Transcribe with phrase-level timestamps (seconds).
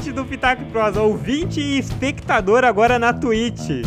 [0.00, 3.84] ouvinte do Pitaco Prosa, ouvinte e espectador agora na Twitch.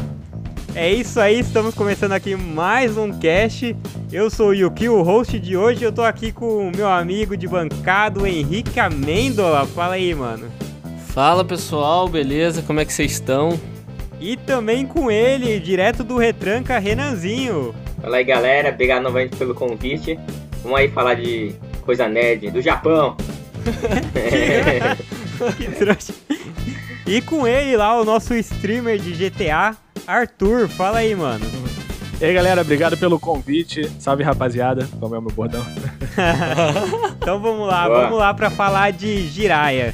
[0.76, 3.76] É isso aí, estamos começando aqui mais um cast.
[4.12, 5.84] Eu sou o Yuki, o host de hoje.
[5.84, 9.66] Eu tô aqui com o meu amigo de bancada, o Henrique Amêndola.
[9.66, 10.52] Fala aí, mano.
[11.08, 12.62] Fala pessoal, beleza?
[12.62, 13.60] Como é que vocês estão?
[14.22, 17.74] E também com ele, direto do Retranca, Renanzinho.
[18.00, 20.20] Fala aí galera, obrigado novamente pelo convite.
[20.62, 23.18] Vamos aí falar de coisa nerd do Japão.
[25.58, 26.14] que trouxa.
[27.06, 29.76] E com ele lá, o nosso streamer de GTA,
[30.08, 30.68] Arthur.
[30.70, 31.46] Fala aí, mano.
[32.22, 33.92] E aí galera, obrigado pelo convite.
[34.00, 35.66] Salve rapaziada, como é o meu bordão.
[37.18, 38.02] então vamos lá, Boa.
[38.04, 39.94] vamos lá pra falar de Jiraya.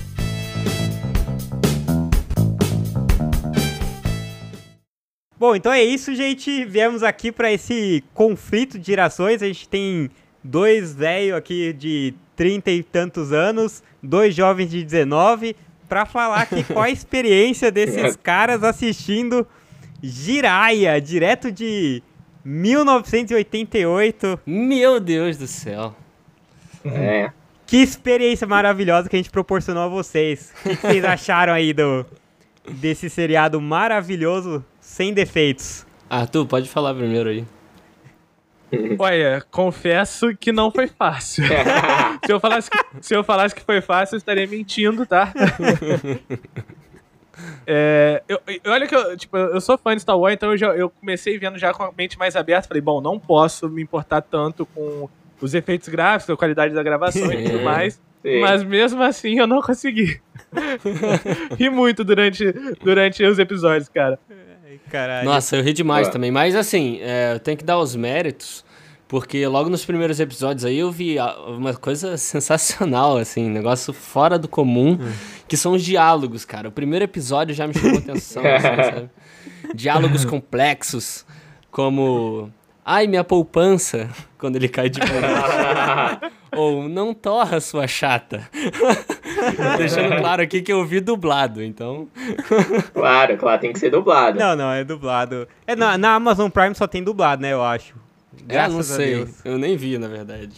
[5.39, 6.65] Bom, então é isso, gente.
[6.65, 9.41] Viemos aqui para esse conflito de gerações.
[9.41, 10.09] A gente tem
[10.43, 15.57] dois velhos aqui de 30 e tantos anos, dois jovens de 19,
[15.89, 19.45] para falar aqui qual a experiência desses caras assistindo
[20.01, 22.01] Jiraya, direto de
[22.45, 24.39] 1988.
[24.45, 25.93] Meu Deus do céu.
[26.85, 27.29] É.
[27.67, 30.53] Que experiência maravilhosa que a gente proporcionou a vocês.
[30.65, 32.05] O que vocês acharam aí do,
[32.71, 35.85] desse seriado maravilhoso sem defeitos.
[36.09, 37.43] Arthur, pode falar primeiro aí.
[38.97, 41.43] Olha, confesso que não foi fácil.
[42.25, 45.33] se, eu falasse que, se eu falasse que foi fácil, eu estaria mentindo, tá?
[47.65, 50.67] é, eu, olha que eu, tipo, eu sou fã de Star Wars, então eu, já,
[50.75, 52.67] eu comecei vendo já com a mente mais aberta.
[52.67, 55.09] Falei, bom, não posso me importar tanto com
[55.41, 58.01] os efeitos gráficos, a qualidade da gravação e tudo mais.
[58.21, 58.41] Sim.
[58.41, 60.19] Mas mesmo assim eu não consegui.
[61.57, 62.51] Ri muito durante,
[62.83, 64.19] durante os episódios, cara.
[64.89, 65.25] Caralho.
[65.25, 66.13] Nossa, eu ri demais Ué.
[66.13, 66.31] também.
[66.31, 68.63] Mas assim, é, eu tenho que dar os méritos,
[69.07, 71.17] porque logo nos primeiros episódios aí eu vi
[71.47, 75.11] uma coisa sensacional, assim, negócio fora do comum, hum.
[75.47, 76.69] que são os diálogos, cara.
[76.69, 79.09] O primeiro episódio já me chamou atenção, assim, sabe?
[79.73, 81.25] Diálogos complexos,
[81.71, 82.51] como
[82.85, 84.99] ai, minha poupança, quando ele cai de
[86.55, 88.49] Ou não torra sua chata.
[89.77, 92.07] Deixando claro aqui que eu vi dublado, então.
[92.93, 94.39] claro, claro, tem que ser dublado.
[94.39, 95.47] Não, não, é dublado.
[95.65, 97.95] É, na, na Amazon Prime só tem dublado, né, eu acho.
[98.45, 98.83] Graças é, não
[99.27, 99.35] sei.
[99.43, 100.55] Eu nem vi, na verdade.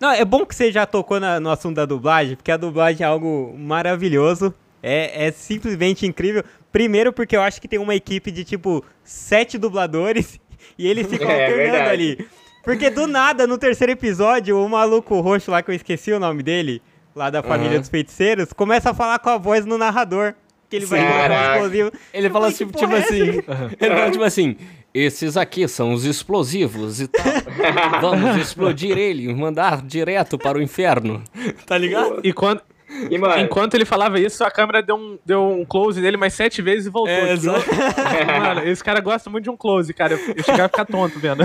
[0.00, 3.04] Não, é bom que você já tocou na, no assunto da dublagem, porque a dublagem
[3.04, 4.54] é algo maravilhoso.
[4.82, 6.42] É, é simplesmente incrível.
[6.72, 10.40] Primeiro porque eu acho que tem uma equipe de, tipo, sete dubladores
[10.78, 12.28] e eles ficam é, alternando é ali.
[12.64, 16.42] Porque do nada, no terceiro episódio, o maluco roxo lá, que eu esqueci o nome
[16.42, 16.82] dele,
[17.20, 17.80] lá da família uhum.
[17.80, 20.34] dos feiticeiros, começa a falar com a voz no narrador.
[20.70, 21.92] Que ele vai um explosivo.
[22.14, 23.24] Ele fala assim, tipo assim.
[23.80, 24.56] Ele fala tipo assim.
[24.92, 27.24] Esses aqui são os explosivos e tal.
[28.00, 31.22] Vamos explodir ele, mandar direto para o inferno.
[31.64, 32.20] Tá ligado?
[32.24, 32.60] E quando,
[33.08, 36.34] e, mano, Enquanto ele falava isso, a câmera deu um, deu um close nele mais
[36.34, 37.12] sete vezes e voltou.
[37.12, 37.64] É, exato.
[38.40, 40.14] mano, esse cara gosta muito de um close, cara.
[40.14, 41.44] Eu, eu chegava a ficar tonto vendo.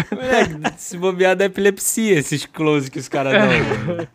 [0.78, 4.07] se bobear da epilepsia, esses close que os caras dão.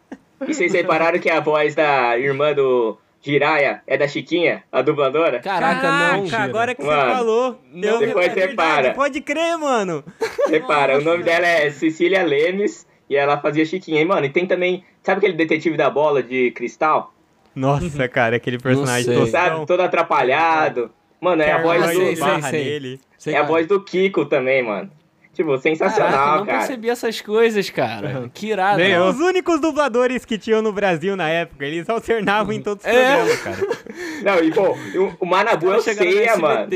[0.47, 5.41] E vocês repararam que a voz da irmã do Jiraya é da Chiquinha, a dubladora?
[5.41, 6.27] Caraca, Caraca não.
[6.27, 6.43] Gira.
[6.43, 7.61] agora que mano, você falou.
[7.73, 8.95] Não, depois é repara.
[8.95, 10.03] Pode crer, mano.
[10.49, 14.01] Repara, Nossa, o nome dela é Cecília Lemes e ela fazia Chiquinha.
[14.01, 14.85] E, mano, e tem também.
[15.03, 17.13] Sabe aquele detetive da bola de cristal?
[17.55, 20.91] Nossa, cara, aquele personagem todo, Sabe, todo atrapalhado.
[21.21, 22.17] Mano, é a voz do.
[22.17, 23.01] Sei, sei.
[23.19, 24.91] Sei, é a voz do Kiko também, mano.
[25.33, 26.59] Tipo, sensacional, Caraca, eu não cara.
[26.59, 28.31] percebi essas coisas, cara.
[28.35, 28.77] Que irado.
[28.77, 32.91] Bem, os únicos dubladores que tinham no Brasil na época, eles alternavam em todos os
[32.91, 33.17] é.
[33.17, 33.59] programas, cara.
[34.23, 34.77] Não, e pô,
[35.21, 36.69] o, Manabu é o Ceia, mano.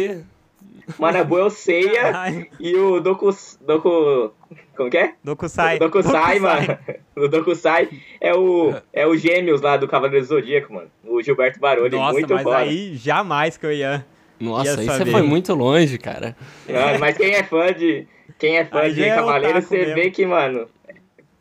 [0.98, 4.32] O Manabu é o Ceia e o Doku, Doku
[4.76, 5.14] como que é?
[5.22, 5.78] Dokusai.
[5.78, 6.78] Dokusai, mano.
[7.16, 7.88] O Dokusai
[8.20, 10.88] é o, é o Gêmeos lá do Cavaleiro do Zodíaco, mano.
[11.04, 14.04] O Gilberto Baroni, Nossa, muito mas aí jamais que eu ia.
[14.40, 16.36] Nossa, ia você foi muito longe, cara.
[16.68, 18.06] Não, mas quem é fã de,
[18.38, 19.94] quem é fã aí de é Cavaleiro, você mesmo.
[19.94, 20.68] vê que, mano,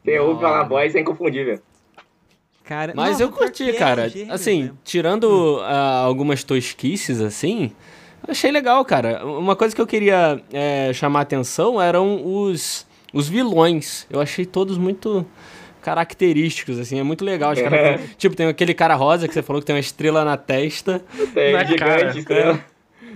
[0.04, 1.60] você ouve falar voz é inconfundível.
[2.63, 4.07] Cara, mas não, eu curti, é cara.
[4.07, 4.78] É assim, mesmo.
[4.84, 7.72] tirando uh, algumas tosquices, assim,
[8.28, 9.25] achei legal, cara.
[9.25, 14.44] Uma coisa que eu queria é, chamar a atenção eram os os vilões, eu achei
[14.44, 15.25] todos muito
[15.84, 17.54] característicos, assim, é muito legal.
[17.54, 21.04] Cara, tipo, tem aquele cara rosa que você falou que tem uma estrela na testa.
[21.34, 22.18] Tem, na cara.
[22.18, 22.66] estrela.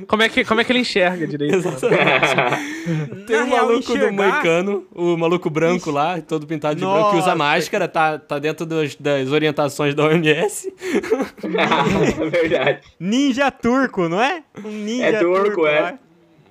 [0.05, 1.63] Como é, que, como é que ele enxerga direito?
[3.25, 4.07] Tem o um maluco enxergar...
[4.07, 6.99] do Moicano, o maluco branco lá, todo pintado de Nossa.
[6.99, 10.73] branco, que usa máscara, tá, tá dentro dos, das orientações da OMS.
[11.43, 12.81] é verdade.
[12.99, 14.43] Ninja turco, não é?
[14.63, 15.79] Um ninja é turco, turco é.
[15.79, 15.99] Lá.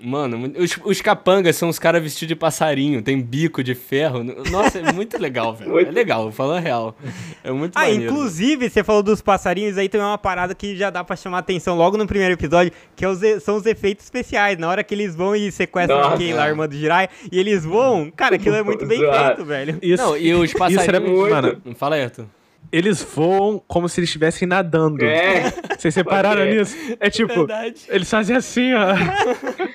[0.01, 4.23] Mano, os, os capangas são os caras vestidos de passarinho, tem bico de ferro.
[4.51, 5.79] Nossa, é muito legal, velho.
[5.79, 6.97] É legal, falando real.
[7.43, 10.77] É muito Ah, maneiro, inclusive, você falou dos passarinhos aí, também é uma parada que
[10.77, 14.05] já dá pra chamar atenção logo no primeiro episódio, que é os, são os efeitos
[14.05, 14.59] especiais.
[14.59, 16.17] Na hora que eles vão e sequestram Nossa.
[16.17, 19.45] quem lá, a irmã do Jirai, e eles voam, cara, aquilo é muito bem feito,
[19.45, 19.79] velho.
[19.83, 20.83] Isso, Não, e os passarinhos...
[20.83, 21.31] Isso era muito...
[21.31, 22.27] Mano, fala aí, Arthur
[22.73, 25.05] eles voam como se eles estivessem nadando.
[25.05, 25.53] É.
[25.79, 26.55] Vocês separaram é.
[26.55, 26.77] nisso?
[26.99, 27.83] É tipo, Verdade.
[27.89, 28.95] eles fazem assim, ó.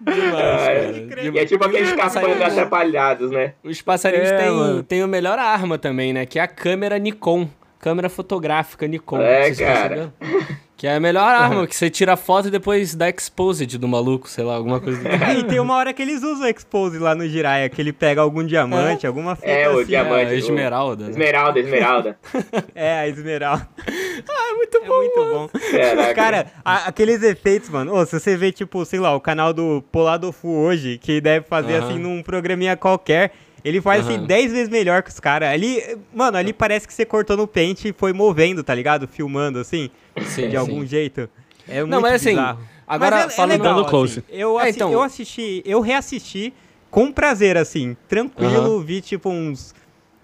[0.00, 3.54] Demais, ah, E é tipo aqueles capangas atrapalhados, né?
[3.62, 6.26] Os passarinhos é, têm, têm a melhor arma também, né?
[6.26, 7.48] Que é a câmera Nikon.
[7.78, 9.20] Câmera fotográfica Nikon.
[9.20, 10.12] É, cara.
[10.80, 13.86] Que é a melhor arma, que você tira a foto e depois dá exposed do
[13.86, 15.30] maluco, sei lá, alguma coisa do tipo.
[15.30, 18.42] e tem uma hora que eles usam expose lá no Jiraiya, que ele pega algum
[18.42, 19.06] diamante, é.
[19.06, 20.32] alguma fita É, o assim, diamante.
[20.32, 21.04] É, esmeralda.
[21.04, 21.10] Né?
[21.10, 22.18] Esmeralda, esmeralda.
[22.74, 23.68] é, a esmeralda.
[23.86, 24.94] ah, é muito é bom.
[24.94, 25.32] É muito mano.
[25.52, 25.60] bom.
[25.70, 26.14] Caraca.
[26.14, 27.94] Cara, a, aqueles efeitos, mano.
[27.94, 31.74] Oh, se você vê, tipo, sei lá, o canal do Poladofu hoje, que deve fazer
[31.74, 31.88] uh -huh.
[31.90, 33.32] assim num programinha qualquer.
[33.64, 34.14] Ele faz uhum.
[34.14, 35.48] assim 10 vezes melhor que os caras.
[35.48, 35.82] Ali,
[36.14, 39.06] mano, ali parece que você cortou no pente e foi movendo, tá ligado?
[39.06, 39.90] Filmando assim.
[40.26, 40.56] Sim, de sim.
[40.56, 41.28] algum jeito.
[41.68, 42.60] É muito Não, mas assim, bizarro.
[42.86, 44.18] agora mas é, é falando é legal, close.
[44.18, 44.38] Assim.
[44.38, 44.92] Eu, assi é, então...
[44.92, 46.52] eu assisti, eu reassisti
[46.90, 48.82] com prazer, assim, tranquilo, uhum.
[48.82, 49.74] vi tipo uns.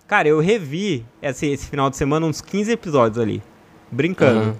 [0.07, 3.43] Cara, eu revi esse, esse final de semana uns 15 episódios ali.
[3.91, 4.51] Brincando.
[4.51, 4.55] Uhum.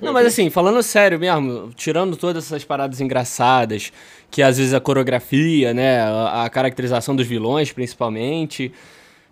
[0.00, 3.92] Não, mas assim, falando sério mesmo, tirando todas essas paradas engraçadas,
[4.30, 8.72] que às vezes a coreografia, né, a, a caracterização dos vilões, principalmente,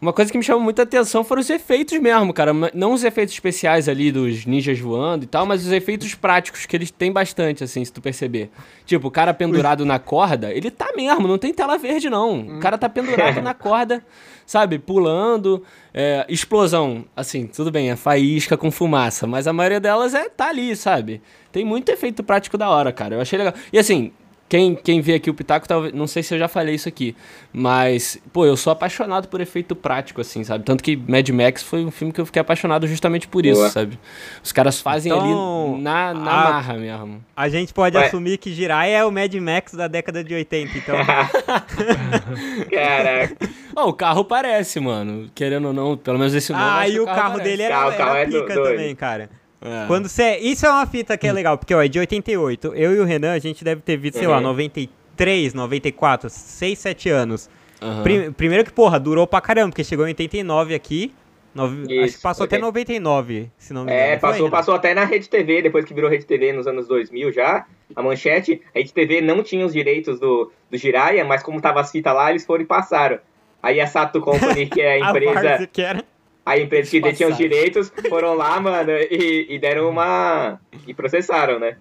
[0.00, 2.52] uma coisa que me chamou muita atenção foram os efeitos mesmo, cara.
[2.72, 6.76] Não os efeitos especiais ali dos ninjas voando e tal, mas os efeitos práticos, que
[6.76, 8.48] eles têm bastante, assim, se tu perceber.
[8.86, 12.58] Tipo, o cara pendurado na corda, ele tá mesmo, não tem tela verde, não.
[12.58, 14.04] O cara tá pendurado na corda,
[14.46, 15.64] sabe, pulando.
[15.92, 20.48] É, explosão, assim, tudo bem, é faísca com fumaça, mas a maioria delas é tá
[20.48, 21.20] ali, sabe?
[21.50, 23.16] Tem muito efeito prático da hora, cara.
[23.16, 23.54] Eu achei legal.
[23.72, 24.12] E assim,
[24.48, 27.14] quem, quem vê aqui o Pitaco, talvez, não sei se eu já falei isso aqui,
[27.52, 30.64] mas, pô, eu sou apaixonado por efeito prático, assim, sabe?
[30.64, 33.70] Tanto que Mad Max foi um filme que eu fiquei apaixonado justamente por isso, Boa.
[33.70, 33.98] sabe?
[34.42, 37.24] Os caras fazem então, ali na, na a, marra mesmo.
[37.36, 38.06] A gente pode Ué.
[38.06, 40.96] assumir que Jirai é o Mad Max da década de 80, então.
[42.72, 43.36] Caraca.
[43.76, 45.30] Oh, o carro parece, mano.
[45.34, 46.64] Querendo ou não, pelo menos esse nome.
[46.64, 49.30] Ah, e o carro, carro dele era, carro, era, era é pica do, também, cara.
[49.60, 49.86] É.
[49.86, 50.36] Quando você.
[50.38, 52.74] Isso é uma fita que é legal, porque ó, é de 88.
[52.74, 54.20] Eu e o Renan, a gente deve ter visto, uhum.
[54.20, 57.50] sei lá, 93, 94, 6, 7 anos.
[57.80, 58.02] Uhum.
[58.02, 61.12] Prim, primeiro que, porra, durou pra caramba, porque chegou em 89 aqui.
[61.54, 64.06] Nove, acho que passou até 99, se não me engano.
[64.06, 67.32] É, passou, passou até na Rede TV, depois que virou Rede TV nos anos 2000
[67.32, 67.66] já,
[67.96, 68.62] a manchete.
[68.74, 72.14] A Rede TV não tinha os direitos do, do Jiraiya, mas como tava as fitas
[72.14, 73.18] lá, eles foram e passaram.
[73.60, 75.54] Aí a Sato Company, que é a empresa...
[75.54, 76.04] a que era
[76.48, 80.58] a empresa que detinha os direitos foram lá, mano, e, e deram uma.
[80.86, 81.76] e processaram, né?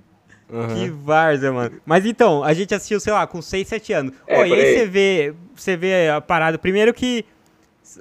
[0.50, 0.76] Uhum.
[0.76, 1.80] Que várzea, mano.
[1.86, 4.14] Mas então, a gente assistiu, sei lá, com 6, 7 anos.
[4.26, 6.58] É, e aí você vê, você vê a parada.
[6.58, 7.26] Primeiro que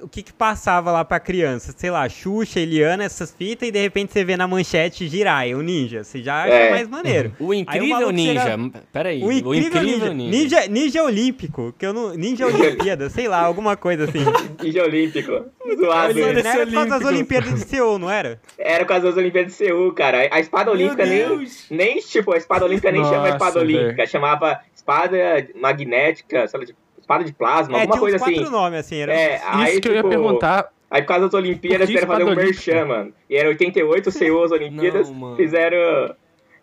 [0.01, 1.73] o que que passava lá pra criança?
[1.75, 5.61] Sei lá, Xuxa, Eliana, essas fitas, e de repente você vê na manchete Jirai, o
[5.61, 6.03] ninja.
[6.03, 6.69] Você já acha é.
[6.71, 7.33] mais maneiro.
[7.39, 8.43] O incrível ninja.
[8.43, 8.71] Chega...
[8.91, 9.23] Peraí.
[9.23, 10.59] O incrível, o incrível ninja.
[10.59, 10.67] ninja.
[10.67, 11.03] ninja.
[11.03, 12.13] olímpico, que eu não.
[12.13, 14.19] Ninja Olimpíada, sei lá, alguma coisa assim.
[14.61, 15.31] ninja olímpico.
[15.79, 16.13] Zoado.
[16.13, 18.41] Não era por causa das Olimpíadas de Seul, não era?
[18.57, 20.27] Era por causa das Olimpíadas de Seul, cara.
[20.31, 21.47] A espada olímpica nem.
[21.69, 25.17] Nem, tipo, a espada olímpica nem Nossa, chama espada olímpica, chamava espada
[25.55, 28.35] magnética, sei lá, tipo espada de plasma, é, alguma coisa assim.
[28.35, 28.97] quatro nomes, assim.
[28.97, 29.13] Era...
[29.13, 30.69] É, aí, Isso que tipo, eu ia tipo, perguntar.
[30.91, 33.13] Aí por causa das Olimpíadas, fizeram fazer um merchan, mano.
[33.29, 36.15] E era 88, CEO as Olimpíadas, Não, fizeram,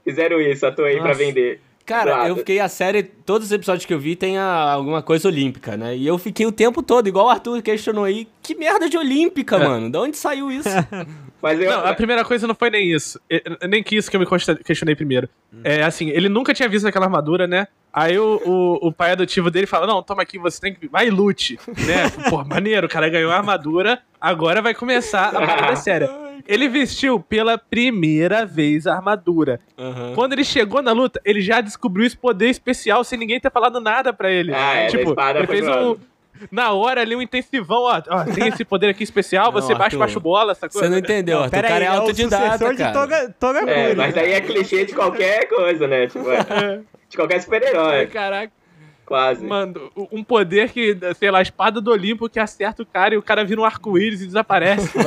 [0.03, 1.61] fizeram isso, atuei aí pra vender.
[1.85, 2.29] Cara, Exato.
[2.29, 5.77] eu fiquei a série, todos os episódios que eu vi tem a, alguma coisa olímpica,
[5.77, 5.95] né?
[5.95, 9.57] E eu fiquei o tempo todo, igual o Arthur questionou aí, que merda de olímpica,
[9.57, 9.59] é.
[9.59, 9.91] mano?
[9.91, 10.69] De onde saiu isso?
[11.45, 11.71] Mas eu...
[11.71, 13.21] Não, a primeira coisa não foi nem isso.
[13.69, 14.27] Nem que isso que eu me
[14.65, 15.29] questionei primeiro.
[15.53, 15.61] Hum.
[15.63, 17.69] É assim, ele nunca tinha visto aquela armadura, né?
[17.93, 20.89] Aí o, o, o, pai adotivo dele fala: Não, toma aqui, você tem que.
[20.89, 21.59] Vai lute.
[21.69, 22.09] Né?
[22.31, 26.09] Pô, maneiro, o cara ganhou a armadura, agora vai começar a parada séria.
[26.49, 29.61] Ele vestiu pela primeira vez a armadura.
[29.77, 30.15] Uhum.
[30.15, 33.81] Quando ele chegou na luta, ele já descobriu esse poder especial sem ninguém ter falado
[33.81, 34.55] nada pra ele.
[34.55, 35.97] Ah, é, tipo, ele fez um.
[36.50, 39.97] Na hora ali, um intensivão, ó, ó, tem esse poder aqui especial, não, você baixa,
[39.97, 40.87] baixa bola, essa coisa.
[40.87, 42.93] Você não entendeu, não, Arthur, o cara aí, é, é autodidata, cara.
[42.93, 46.07] Toga, toga é, mas daí é clichê de qualquer coisa, né?
[46.07, 46.81] Tipo, é.
[47.09, 48.07] de qualquer super-herói.
[48.12, 48.53] Caraca.
[49.07, 49.45] Quase.
[49.45, 53.19] Mano, um poder que, sei lá, a espada do Olimpo que acerta o cara e
[53.19, 54.91] o cara vira um arco-íris e desaparece.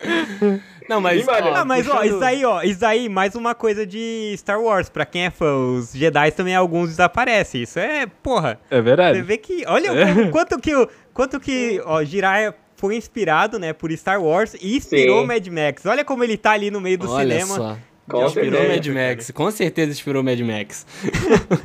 [0.90, 4.34] Não, mas, ó, não, mas ó, isso aí, ó, isso aí, mais uma coisa de
[4.36, 4.88] Star Wars.
[4.88, 7.62] Pra quem é fã, os Jedi também alguns desaparecem.
[7.62, 8.58] Isso é, porra.
[8.68, 9.18] É verdade.
[9.18, 10.28] Você vê que, olha é.
[10.32, 10.72] quanto que,
[11.14, 15.28] quanto que, ó, Jiraiya foi inspirado, né, por Star Wars e inspirou Sim.
[15.28, 15.86] Mad Max.
[15.86, 17.54] Olha como ele tá ali no meio do olha cinema.
[17.54, 17.78] Só
[18.08, 18.74] Com inspirou certeza.
[18.74, 20.84] Mad Max, com certeza inspirou Mad Max.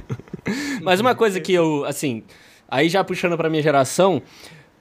[0.83, 2.21] Mas uma coisa que eu, assim,
[2.69, 4.21] aí já puxando pra minha geração,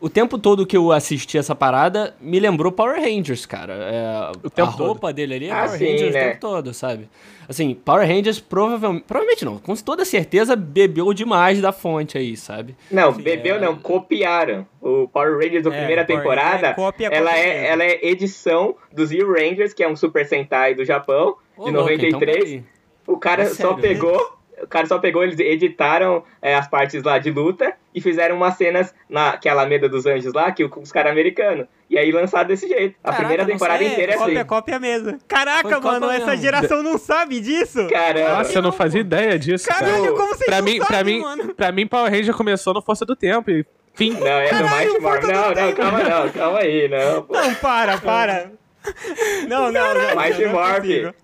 [0.05, 3.73] o tempo todo que eu assisti essa parada me lembrou Power Rangers, cara.
[3.75, 4.87] É, O tempo a todo.
[4.87, 6.21] roupa dele ali é Ah, Power sim, Rangers né?
[6.21, 7.09] o tempo todo, sabe?
[7.49, 12.77] Assim, Power Rangers provavelmente, provavelmente não, com toda certeza bebeu demais da fonte aí, sabe?
[12.91, 14.67] Não, bebeu não, copiaram.
[14.81, 17.99] O Power Rangers da É, primeira Power temporada, é cópia, ela, cópia é, ela é
[18.07, 22.11] edição dos Zero Rangers, que é um Super Sentai do Japão, Ô, de louco, então
[22.21, 22.45] 93.
[22.45, 22.65] peraí.
[23.07, 27.19] o cara É só pegou, o cara só pegou, eles editaram é, as partes lá
[27.19, 30.93] de luta e fizeram umas cenas na que é Alameda dos Anjos lá, que os
[30.93, 31.67] caras americanos.
[31.91, 32.97] E aí lançaram desse jeito.
[33.03, 34.25] A Caraca, primeira temporada sei, inteira é assim.
[34.25, 35.19] Cópia, cópia mesmo.
[35.29, 36.43] Caraca, Foi cópia mano, essa mesmo.
[36.43, 37.87] geração não sabe disso.
[37.89, 38.39] Caramba.
[38.39, 39.87] Nossa, eu não fazia ideia disso, cara.
[39.87, 41.55] Caralho, como vocês Pra não mim, pra sabem, mim, mano?
[41.55, 44.13] pra mim, Power Ranger começou no Força do Tempo e fim.
[44.15, 45.27] Não, é do Mighty Morphin.
[45.27, 47.23] Não, não, calma não, calma aí, não.
[47.23, 47.35] pô.
[47.35, 48.51] Não, para, para.
[49.49, 50.17] Não, não, não.
[50.23, 51.15] Mighty não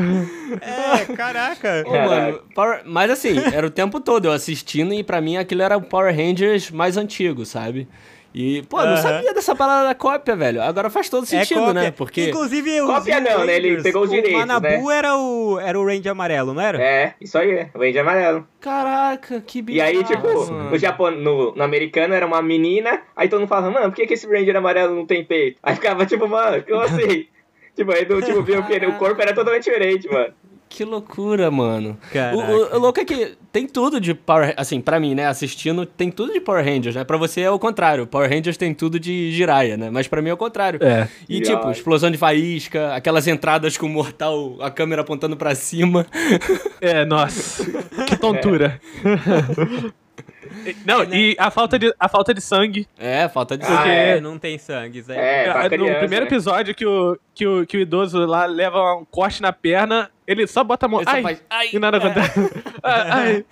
[0.00, 1.02] é.
[1.02, 1.84] É, caraca.
[1.86, 5.62] Ô, mano, Power- Mas assim, era o tempo todo eu assistindo e pra mim aquilo
[5.62, 7.88] era o Power Rangers mais antigo, sabe?
[8.32, 9.02] E, pô, eu não Aham.
[9.02, 10.62] sabia dessa parada da cópia, velho.
[10.62, 11.74] Agora faz todo É sentido, cópia.
[11.74, 11.90] né?
[11.90, 12.28] Porque.
[12.28, 13.56] Inclusive, os Cópia não, né?
[13.56, 14.96] Ele pegou os direitos, O Manabu né?
[14.96, 16.80] era, o, era o Ranger amarelo, não era?
[16.80, 18.46] É, isso aí, o Ranger amarelo.
[18.60, 19.90] Caraca, que bizarro.
[19.92, 20.70] E aí, tipo, mano.
[20.70, 24.06] no, Japão, no, no americano era uma menina, aí todo mundo falava, mano, por que,
[24.06, 25.58] que esse Ranger amarelo não tem peito?
[25.60, 27.26] Aí ficava tipo, mano, como assim?
[27.76, 30.32] Tipo, aí do, tipo, viu que o corpo era totalmente diferente, mano.
[30.72, 31.98] Que loucura, mano.
[32.32, 35.84] O, o- o louco é que tem tudo de Power Assim, pra mim, né, assistindo,
[35.84, 37.02] tem tudo de Power Rangers, né?
[37.02, 38.06] Pra você é o contrário.
[38.06, 39.90] Power Rangers tem tudo de Jiraiya, né?
[39.90, 40.78] Mas pra mim é o contrário.
[40.80, 41.08] É.
[41.28, 41.56] E Jiraiya.
[41.58, 46.06] tipo, explosão de faísca, aquelas entradas com o mortal, a câmera apontando pra cima.
[46.80, 47.64] É, nossa.
[48.06, 48.80] Que tontura.
[50.84, 52.86] Não, e a falta, de, a falta de sangue.
[52.98, 53.90] É, falta de Ah, sangue.
[53.90, 54.20] é.
[54.20, 55.18] não tem sangue, isso aí.
[55.18, 56.28] É, pra no criança, primeiro né?
[56.30, 60.46] episódio que o, que, o, que o idoso lá leva um corte na perna, ele
[60.46, 61.02] só bota a mão.
[61.06, 62.40] Ai, faz, ai, e nada acontece.
[62.82, 63.44] ai,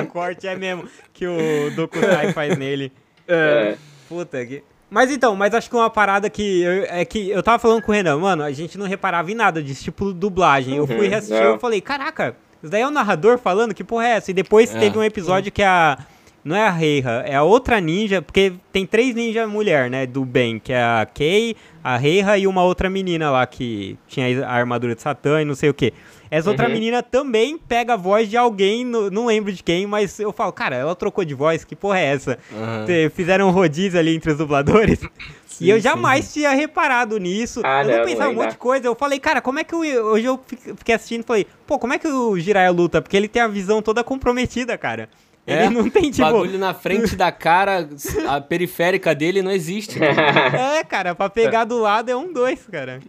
[0.00, 2.92] A corte é mesmo que o Dokusai faz nele.
[3.26, 3.72] é.
[3.74, 3.76] É.
[4.08, 4.62] Puta que.
[4.90, 7.92] Mas então, mas acho que uma parada que eu, é que eu tava falando com
[7.92, 10.76] o Renan, mano, a gente não reparava em nada disso, tipo dublagem.
[10.76, 13.74] Eu fui Uhum, reassistir e eu falei, caraca, isso daí é o narrador falando?
[13.74, 14.30] Que porra é essa?
[14.30, 14.78] E depois É.
[14.78, 15.98] teve um episódio que a.
[16.44, 20.06] Não é a Reiha, é a outra ninja, porque tem três ninjas mulher, né?
[20.06, 24.46] Do bem, que é a Kei, a Reiha e uma outra menina lá que tinha
[24.46, 25.92] a armadura de Satã e não sei o que.
[26.30, 26.72] Essa outra Uhum.
[26.72, 30.52] menina também pega a voz de alguém, no- não lembro de quem, mas eu falo,
[30.52, 32.38] cara, ela trocou de voz, que porra é essa?
[32.86, 35.00] Te- Fizeram um rodízio ali entre os dubladores.
[35.60, 37.60] e eu jamais tinha reparado nisso.
[37.64, 38.86] Ah, eu não não, pensava um monte de coisa.
[38.86, 39.80] Eu falei, cara, como é que eu.
[39.80, 43.00] Hoje eu fi- fiquei assistindo e falei, pô, como é que o Jiraiya luta?
[43.02, 45.08] Porque ele tem a visão toda comprometida, cara.
[45.48, 46.22] Ele É, não tem, tipo.
[46.30, 47.88] Bagulho na frente da cara,
[48.28, 49.98] a periférica dele não existe.
[49.98, 50.08] né?
[50.78, 53.00] É, cara, pra pegar do lado é um dois, cara.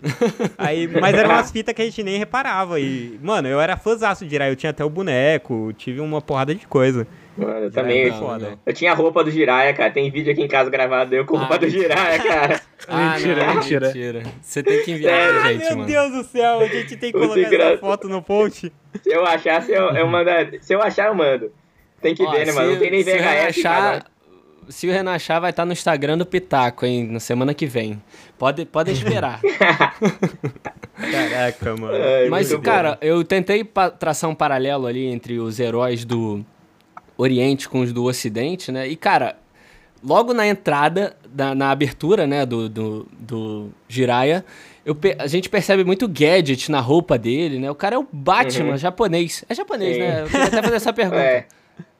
[0.57, 2.79] Aí, mas eram umas fitas que a gente nem reparava.
[2.79, 4.51] E, mano, eu era fãzaço de Jiraiya.
[4.51, 7.05] Eu tinha até o boneco, tive uma porrada de coisa.
[7.37, 8.09] Mano, eu também.
[8.11, 8.59] foi foda.
[8.65, 9.91] Eu tinha a roupa do Jiraiya, cara.
[9.91, 12.61] Tem vídeo aqui em casa gravado eu com a roupa Ah, do Jiraiya, cara.
[12.87, 13.87] Ah, Mentira, não, mentira.
[13.87, 14.23] mentira.
[14.41, 15.85] Você tem que enviar pra gente, Meu mano.
[15.85, 18.71] Deus do céu, a gente tem que colocar essa foto no post.
[19.03, 20.47] Se eu achar, se eu, eu mandar.
[20.61, 21.51] Se eu achar, eu mando.
[22.01, 22.71] Tem que Ó, ver, né, mano?
[22.71, 23.59] Não tem nem se VHS.
[23.59, 24.05] achar, cara.
[24.69, 27.07] se o Renan achar, vai estar no Instagram do Pitaco, hein?
[27.11, 28.01] Na semana que vem.
[28.37, 29.39] Pode, pode esperar.
[31.11, 31.93] Caraca, mano.
[31.95, 33.63] Ai, Mas, cara, eu tentei
[33.97, 36.43] traçar um paralelo ali entre os heróis do
[37.17, 38.87] Oriente com os do Ocidente, né?
[38.87, 39.37] E, cara,
[40.03, 44.45] logo na entrada, da- na abertura, né, do, do, do Jiraiya,
[44.85, 47.69] eu a gente percebe muito gadget na roupa dele, né?
[47.69, 48.77] O cara é o Batman Uhum.
[48.77, 49.43] japonês.
[49.49, 49.99] É japonês, Sim.
[50.01, 50.21] né?
[50.23, 51.21] Eu queria até fazer essa pergunta.
[51.21, 51.45] É.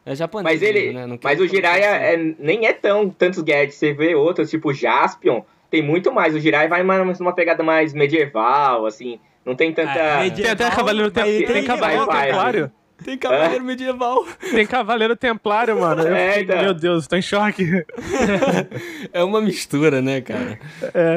[0.10, 0.60] É, japonês.
[0.60, 0.92] Mas ele.
[0.92, 1.06] né?
[1.06, 2.32] Não mas o Jiraiya assim.
[2.32, 3.76] é, nem é tão tantos gadgets.
[3.76, 6.34] Você vê outros, tipo Jaspion, tem muito mais.
[6.34, 9.20] O Jiraiya vai mais numa pegada mais medieval, assim.
[9.46, 9.92] Não tem tanta.
[9.92, 12.72] Ah, medieval, Tem até Cavaleiro Tem, tem, tem Cavaleiro Templário.
[13.04, 14.26] Tem cavaleiro medieval.
[14.52, 16.02] Tem Cavaleiro Templário, mano.
[16.04, 16.62] Eu É, fiquei- então.
[16.64, 17.64] Meu Deus, tô em choque.
[19.14, 20.60] É uma mistura, né, cara?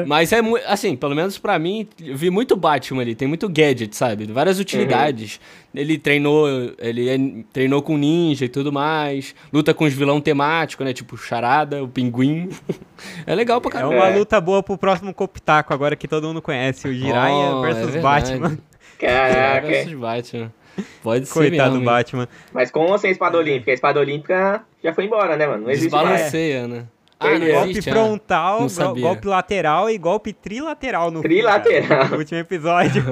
[0.07, 0.65] Mas é muito.
[0.67, 3.15] Assim, pelo menos pra mim, eu vi muito Batman ali.
[3.15, 4.25] Tem muito gadget, sabe?
[4.25, 5.39] Várias utilidades.
[5.75, 6.47] Ele treinou.
[6.79, 9.35] Ele é- treinou com ninja e tudo mais.
[9.51, 10.93] Luta com os vilão temático, né?
[10.93, 12.49] Tipo Charada, o Pinguim.
[13.27, 13.95] é legal pra É caramba.
[13.95, 14.15] uma É.
[14.17, 18.01] luta boa pro próximo Copitaco, agora que todo mundo conhece, o Jiraiya Oh, é versus.
[18.01, 18.57] Batman.
[18.99, 19.67] Caraca.
[19.67, 20.51] versus Batman.
[21.01, 21.79] Pode ser Coitado mesmo.
[21.79, 22.27] do Batman.
[22.51, 23.71] Mas com ou sem espada olímpica?
[23.71, 25.63] A espada olímpica já foi embora, né, mano?
[25.63, 26.07] Não existe mais.
[26.07, 26.85] Desbalanceia, né?
[27.19, 27.29] Ah.
[27.29, 27.93] Golpe existe, ah.
[27.93, 29.03] frontal, sabia.
[29.03, 31.87] golpe lateral e golpe trilateral no fim, Trilateral.
[31.87, 33.03] cara, no último episódio.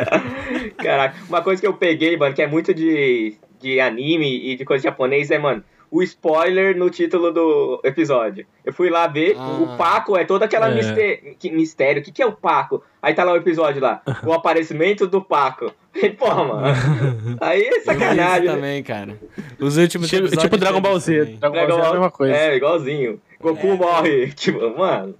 [0.78, 4.64] Caraca, uma coisa que eu peguei, mano, que é muito de, de anime e de
[4.64, 8.46] coisa japonês é, mano, o spoiler no título do episódio.
[8.64, 9.58] Eu fui lá ver, Ah.
[9.60, 10.74] o Paco é toda aquela É.
[10.74, 12.00] miste- que- mistério.
[12.00, 12.82] O que, que é o Paco?
[13.02, 15.72] Aí tá lá o episódio lá, o aparecimento do Paco.
[15.94, 16.62] E, Pô, mano.
[17.40, 18.46] Aí é vi isso sacanagem.
[18.46, 18.54] né?
[18.54, 19.18] também, cara.
[19.58, 21.18] Os últimos Tipo, episódios tipo Dragon Ball Z.
[21.18, 21.38] também.
[21.66, 22.34] Dragon Ball Z é a mesma coisa.
[22.36, 23.20] É, igualzinho.
[23.40, 23.74] Goku É.
[23.74, 24.26] morre.
[24.36, 25.14] Tipo, mano.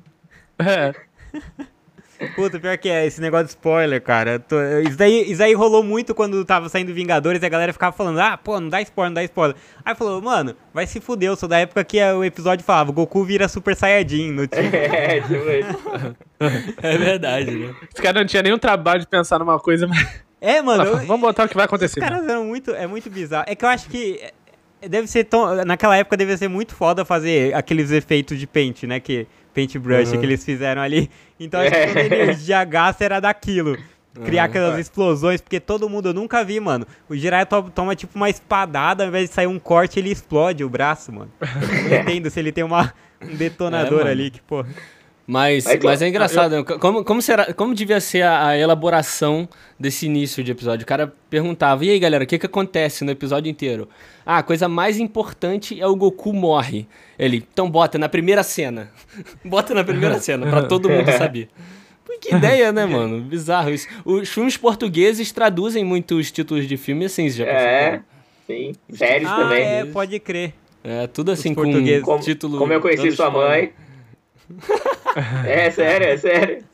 [0.58, 0.94] É.
[2.36, 4.38] Puta, pior que é, esse negócio de spoiler, cara.
[4.38, 7.96] tô- isso, daí, isso daí rolou muito quando tava saindo Vingadores e a galera ficava
[7.96, 9.56] falando, ah, pô, não dá spoiler, não dá spoiler.
[9.84, 13.24] Aí falou, mano, vai se fuder, eu sou da época que o episódio falava, Goku
[13.24, 14.68] vira Super Saiyajin no time.
[14.76, 16.16] É, tipo isso.
[16.82, 17.74] É verdade, né?
[17.94, 20.22] Os caras não tinham nenhum trabalho de pensar numa coisa, mas.
[20.40, 22.00] É, mano, eu- Vamos botar o que vai Os acontecer.
[22.00, 22.70] caras eram muito.
[22.70, 23.44] É muito bizarro.
[23.46, 24.18] É que eu acho que.
[24.82, 25.54] é- Deve ser tão.
[25.66, 28.98] Naquela época devia ser muito foda fazer aqueles efeitos de paint, né?
[29.00, 29.26] Que.
[29.54, 31.10] Paintbrush que eles fizeram ali.
[31.38, 33.76] Então acho que toda a energia gasta era daquilo.
[34.24, 36.84] Criar aquelas explosões, porque todo mundo, eu nunca vi, mano.
[37.08, 40.64] O Jiraiya to- toma tipo uma espadada, ao invés de sair um corte, ele explode
[40.64, 41.30] o braço, mano.
[41.40, 42.92] Eu não entendo se ele tem uma,
[43.22, 44.10] um detonador mano.
[44.10, 44.64] ali, que, pô.
[45.30, 46.62] Mas, Aí, mas é engraçado, né?
[46.64, 50.82] como, como, será, como devia ser a, a elaboração desse início de episódio?
[50.82, 53.88] O cara perguntava, e aí galera, o que, que acontece no episódio inteiro?
[54.26, 56.84] Ah, a coisa mais importante é o Goku morre.
[57.16, 58.90] Ele, então bota na primeira cena.
[59.44, 61.48] bota na primeira cena, pra todo mundo saber.
[62.20, 63.20] Que ideia, né, mano?
[63.20, 63.86] Bizarro isso.
[64.04, 68.00] Os filmes portugueses traduzem muito os títulos de filme assim, já É,
[68.48, 68.72] sim.
[68.92, 69.62] Séries Ah, também.
[69.62, 70.54] é, pode crer.
[70.82, 72.58] É, tudo assim Os com título...
[72.58, 73.48] como eu conheci sua spoiler.
[73.48, 73.72] mãe.
[75.46, 76.64] é sério, é sério.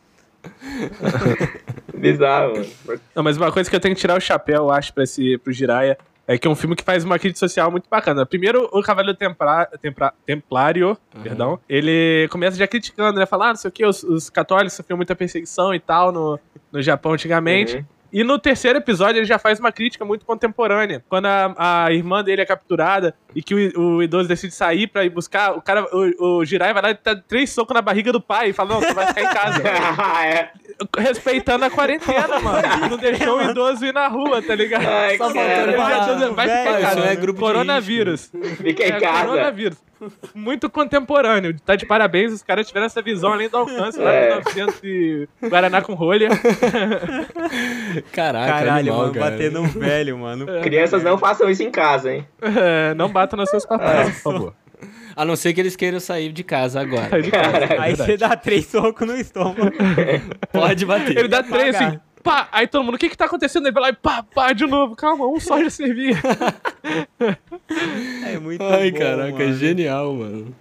[1.94, 3.00] Bizarro, mano.
[3.14, 5.38] Não, mas uma coisa que eu tenho que tirar o chapéu, eu acho, pra esse,
[5.38, 5.96] pro Jiraya,
[6.28, 8.26] é que é um filme que faz uma crítica social muito bacana.
[8.26, 13.26] Primeiro, o Cavaleiro Templa- Templa- Templário, perdão, ele começa já criticando, né?
[13.26, 16.38] Falar, ah, não sei o que, os, os católicos sofriam muita perseguição e tal no,
[16.72, 17.76] no Japão antigamente.
[17.76, 17.84] Uhum.
[18.12, 21.04] E no terceiro episódio ele já faz uma crítica muito contemporânea.
[21.08, 25.04] Quando a, a irmã dele é capturada e que o, o idoso decide sair pra
[25.04, 28.10] ir buscar, o cara, o, o Jirai vai lá e dá três socos na barriga
[28.10, 29.62] do pai e fala, não, você vai ficar em casa.
[30.26, 30.50] é.
[30.98, 32.66] Respeitando a quarentena, mano.
[32.90, 34.86] Não deixou o idoso ir na rua, tá ligado?
[34.86, 35.72] Ai, Só cara.
[35.76, 37.00] Vai, vai ficar em casa.
[37.06, 38.30] é grupo Coronavírus.
[38.58, 39.26] Fica em É, casa.
[39.26, 39.78] coronavírus.
[40.34, 41.56] Muito contemporâneo.
[41.64, 44.28] Tá de parabéns, os caras tiveram essa visão além do alcance lá É.
[44.28, 46.28] de 900 e Guaraná com rolha.
[48.12, 49.30] Caraca, Caralho, animal, mano, cara.
[49.30, 50.46] bater num velho, mano.
[50.62, 52.26] Crianças não façam isso em casa, hein?
[52.42, 54.54] É, não batam nos seus papéis, por favor.
[55.16, 57.08] A não ser que eles queiram sair de casa agora.
[57.08, 57.56] Sai de casa.
[57.56, 59.72] É Aí você dá três socos no estômago.
[60.52, 61.16] Pode bater.
[61.16, 63.64] Ele dá três assim, pá, aí todo mundo, o que que tá acontecendo?
[63.66, 64.94] Ele vai lá e pá, pá, de novo.
[64.94, 66.16] Calma, um só já servia.
[68.26, 69.54] É muito Ai, bom, caraca, mano.
[69.54, 70.54] genial, mano.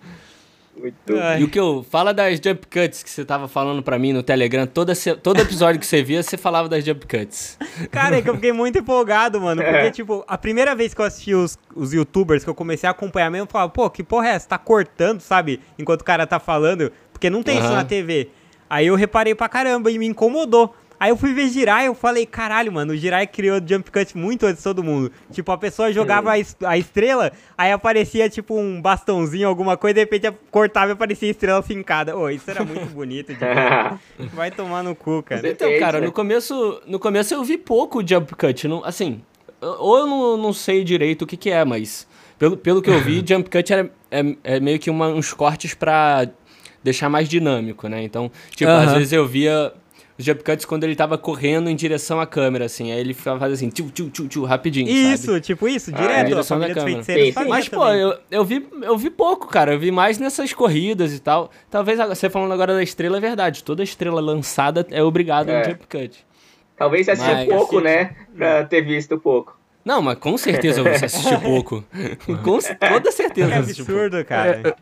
[0.77, 1.15] Muito.
[1.17, 1.41] Ai.
[1.41, 1.85] E o que eu.
[1.89, 4.67] Fala das jump cuts que você tava falando pra mim no Telegram.
[4.67, 7.57] Toda, todo episódio que você via, você falava das jump cuts.
[7.91, 9.61] Cara, é que eu fiquei muito empolgado, mano.
[9.63, 9.91] Porque, É.
[9.91, 13.31] tipo, a primeira vez que eu assisti os, os youtubers, que eu comecei a acompanhar
[13.31, 14.49] mesmo, eu falava, pô, que porra é essa?
[14.49, 15.61] Tá cortando, sabe?
[15.79, 16.91] Enquanto o cara tá falando.
[17.13, 17.75] Porque não tem isso Aham.
[17.77, 18.29] na TV.
[18.69, 20.75] Aí eu reparei pra caramba e me incomodou.
[20.99, 24.45] Aí eu fui ver Jirai, eu falei, caralho, mano, o Jirai criou jump cut muito
[24.45, 25.11] antes de todo mundo.
[25.31, 29.95] Tipo, a pessoa jogava a, es- a estrela, aí aparecia, tipo, um bastãozinho, alguma coisa,
[29.95, 32.15] de repente cortava e aparecia a estrela fincada.
[32.17, 33.99] Ô, isso era muito bonito, de ver.
[34.33, 35.47] Vai tomar no cu, cara.
[35.47, 36.05] Então, cara, né?
[36.07, 38.67] no começo, no começo eu vi pouco jump cut.
[38.67, 39.21] Não, assim,
[39.61, 42.07] ou eu não, não sei direito o que, que é, mas
[42.39, 45.73] pelo, pelo que eu vi, jump cut era, é, é meio que uma- uns cortes
[45.73, 46.27] pra
[46.83, 48.01] deixar mais dinâmico, né?
[48.03, 48.97] Então, tipo, às Aham.
[48.99, 49.73] vezes eu via
[50.17, 52.91] os jump cuts quando ele tava correndo em direção à câmera, assim.
[52.91, 55.13] Aí ele ficava fazendo assim, tchu, tchu, tchu, tchu, rapidinho, sabe?
[55.13, 56.19] Isso, tipo isso, Ah, direto.
[56.19, 56.85] a direção da câmera.
[56.85, 57.33] feiticeiros Sim, sim.
[57.33, 57.99] fazia Mas, pô, também.
[58.01, 59.73] eu, eu, vi, eu vi pouco, cara.
[59.73, 61.51] Eu vi mais nessas corridas e tal.
[61.69, 63.63] Talvez você falando agora da estrela é verdade.
[63.63, 65.61] Toda estrela lançada é obrigada É.
[65.61, 66.25] um jump cut.
[66.77, 68.15] Talvez você assistiu Mas- pouco, né?
[68.35, 69.57] Pra ter visto pouco.
[69.83, 71.83] Não, mas com certeza você assistiu pouco.
[72.25, 72.35] com
[72.89, 74.01] toda certeza Que você assistiu pouco.
[74.01, 74.75] absurdo, cara.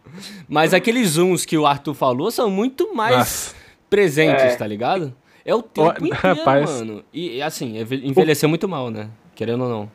[0.47, 3.55] Mas aqueles zooms que o Arthur falou são muito mais Nossa.
[3.89, 4.55] presentes, É.
[4.55, 5.13] tá ligado?
[5.45, 6.69] É o tempo Ó, inteiro, rapaz.
[6.71, 7.03] mano.
[7.13, 9.09] E, e, assim, enve- envelheceu muito mal, né?
[9.35, 9.91] Querendo ou não.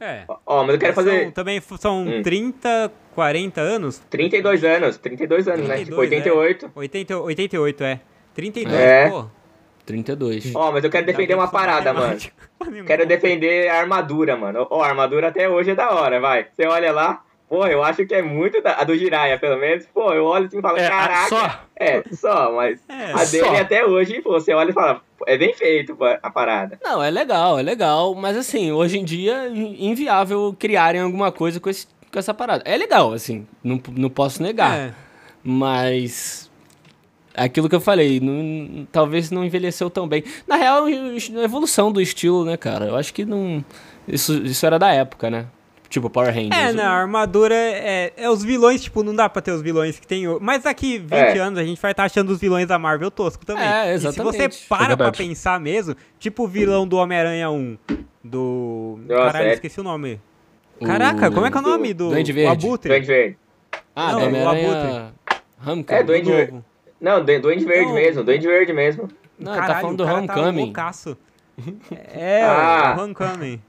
[0.00, 0.24] É.
[0.46, 2.22] Ó, mas eu quero São- fazer também f- são Hum.
[2.22, 3.98] 30, 40 anos?
[4.10, 4.96] 32 anos.
[4.98, 5.78] 32 anos, né?
[5.78, 6.70] Tipo, 32, 88.
[6.74, 8.00] 80, 88, é.
[8.34, 9.08] 32, É.
[9.10, 9.26] pô.
[9.84, 10.52] 32.
[10.54, 12.16] Ó, mas eu quero defender uma parada, mano.
[12.86, 14.66] Quero defender a armadura, mano.
[14.70, 16.46] Ó, a armadura até hoje é da hora, vai.
[16.52, 18.74] Você olha lá, pô, eu acho que é muito da...
[18.80, 19.86] A do Jiraiya, pelo menos.
[19.86, 21.28] Pô, eu olho assim e falo, É, caraca.
[21.28, 21.60] só.
[21.78, 23.56] É, só, mas É, a dele só.
[23.60, 26.78] até hoje, pô, você olha e fala, é bem feito a parada.
[26.82, 28.14] Não, é legal, é legal.
[28.14, 32.32] Mas assim, hoje em dia é in- inviável criarem alguma coisa com, esse, com essa
[32.34, 32.62] parada.
[32.66, 33.46] É legal, assim.
[33.62, 34.76] Não, não posso negar.
[34.78, 34.94] É.
[35.44, 36.50] Mas.
[37.34, 40.24] Aquilo que eu falei, não- talvez não envelheceu tão bem.
[40.46, 42.86] Na real, a evolução do estilo, né, cara?
[42.86, 43.62] Eu acho que não.
[44.08, 45.46] Isso, isso era da época, né?
[45.96, 46.54] Tipo, Power Rangers.
[46.54, 49.98] É, não, a armadura é, é os vilões, tipo, não dá pra ter os vilões
[49.98, 50.28] que tem.
[50.28, 51.38] o- Mas daqui 20 É.
[51.38, 53.64] anos a gente vai estar achando os vilões da Marvel tosco também.
[53.66, 54.36] É, E se exatamente.
[54.52, 57.78] você para É pra pensar mesmo, tipo o vilão do Homem-Aranha 1,
[58.22, 58.98] do.
[59.08, 59.54] Nossa, Caralho, é.
[59.54, 60.20] esqueci o nome.
[60.84, 62.10] Caraca, como é que é o nome do.
[62.10, 62.52] Duende o Verde.
[62.66, 62.88] Abutre?
[62.90, 63.38] Duende Verde.
[63.94, 65.12] Ah, Não, do o Homem-Aranha...
[65.66, 65.98] Homecoming.
[66.00, 66.52] É, Duende Do Verde.
[66.52, 66.64] novo.
[67.00, 67.94] Não, Du- Duende Verde Não.
[67.94, 69.08] mesmo, Duende Verde mesmo.
[69.38, 70.64] Não, tá Caralho, falando o do tá Homecoming.
[70.66, 71.16] loucaço.
[72.14, 72.94] É, Ah.
[72.98, 73.62] o Homecoming.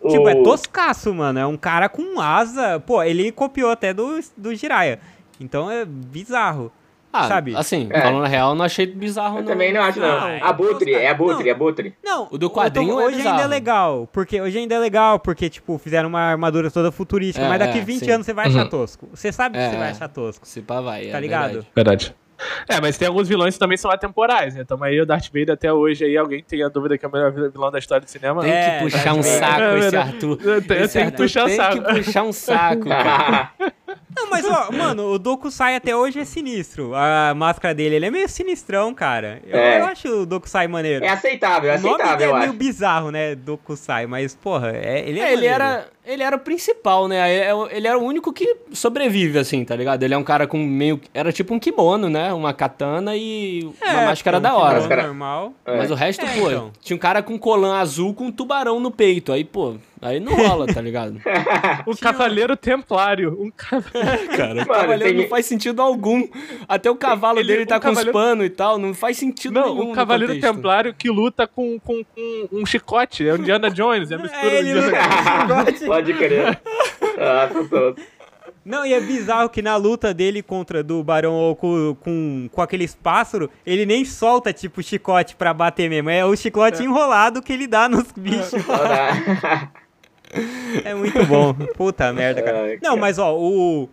[0.00, 1.38] O- Tipo, é toscaço, mano.
[1.38, 2.80] É um cara com asa.
[2.80, 4.98] Pô, ele copiou até do, do Jiraiya.
[5.38, 6.72] Então é bizarro.
[7.12, 7.56] Ah, sabe?
[7.56, 8.00] assim, É.
[8.02, 9.48] falando a real, não achei bizarro, Eu não.
[9.50, 10.20] também não acho, não.
[10.20, 11.50] Não, é Abutre, é Abutre, não.
[11.52, 11.94] Abutre.
[12.04, 13.50] Não, O do eu quadrinho tô- é hoje ainda é bizarro.
[13.50, 17.58] legal, porque hoje ainda é legal, porque tipo, fizeram uma armadura toda futurística, É, mas
[17.58, 18.10] daqui é, 20 sim.
[18.12, 18.68] anos você vai achar Uhum.
[18.70, 19.08] tosco.
[19.12, 19.90] Você sabe que É, você vai é.
[19.90, 20.46] achar tosco.
[20.46, 21.08] Se pá, vai.
[21.08, 21.46] é Tá ligado?
[21.52, 21.68] verdade.
[21.74, 22.14] Verdade.
[22.68, 24.64] É, mas tem alguns vilões que também são atemporais, né?
[24.64, 26.16] Tamo aí o Darth Vader até hoje aí.
[26.16, 28.42] Alguém tem a dúvida que é o melhor vilão da história do cinema?
[28.42, 30.38] Tem É, que puxar um saco é, esse Arthur.
[30.42, 31.82] eu tenho- eu Esse tenho que Arthur puxar tem saco.
[31.82, 33.50] que puxar um saco, cara.
[34.16, 36.92] Não, mas ó, mano, o Dokusai até hoje é sinistro.
[36.94, 39.40] A máscara dele, ele é meio sinistrão, cara.
[39.46, 39.80] Eu, É.
[39.80, 41.04] eu acho o Dokusai maneiro.
[41.04, 42.58] É aceitável, é o nome aceitável, dele eu é meio acho.
[42.58, 47.06] bizarro, né, Dokusai, mas porra, é, ele é É, ele era, ele era o principal,
[47.08, 47.16] né?
[47.30, 50.02] É- é- Ele era o único que sobrevive, assim, tá ligado?
[50.02, 51.00] Ele é um cara com meio.
[51.14, 52.32] Era tipo um kimono, né?
[52.32, 54.74] Uma katana e uma É, máscara pô, da um hora.
[54.80, 55.52] Máscara- normal.
[55.66, 56.70] Mas o resto, É, pô, então.
[56.80, 59.32] tinha um cara com colã azul com um tubarão no peito.
[59.32, 61.20] Aí, pô, aí não rola, tá ligado?
[61.86, 63.36] O Cavaleiro Templário.
[63.40, 63.82] Um ca-
[64.36, 66.26] Cara, o Mano, cavaleiro tem- não faz sentido algum.
[66.68, 69.16] Até o cavalo Ele- dele tá o com os cavaleiro- panos e tal, não faz
[69.16, 69.90] sentido Não, nenhum.
[69.90, 70.54] um Cavaleiro no contexto.
[70.56, 73.26] Templário que luta com, com, com um chicote.
[73.26, 74.10] É o Indiana Jones.
[74.10, 76.60] É a mistura É, do ele Indiana luta- Pode crer.
[77.18, 77.94] Ah, tô-
[78.64, 82.62] Não, e é bizarro que na luta dele contra do Barão ou com, com, com
[82.62, 86.10] aqueles pássaros, ele nem solta, tipo, chicote pra bater mesmo.
[86.10, 88.52] É o chicote enrolado que ele dá nos bichos.
[90.84, 91.52] É muito bom.
[91.76, 92.78] Puta merda, cara.
[92.82, 93.88] Não, mas ó, o.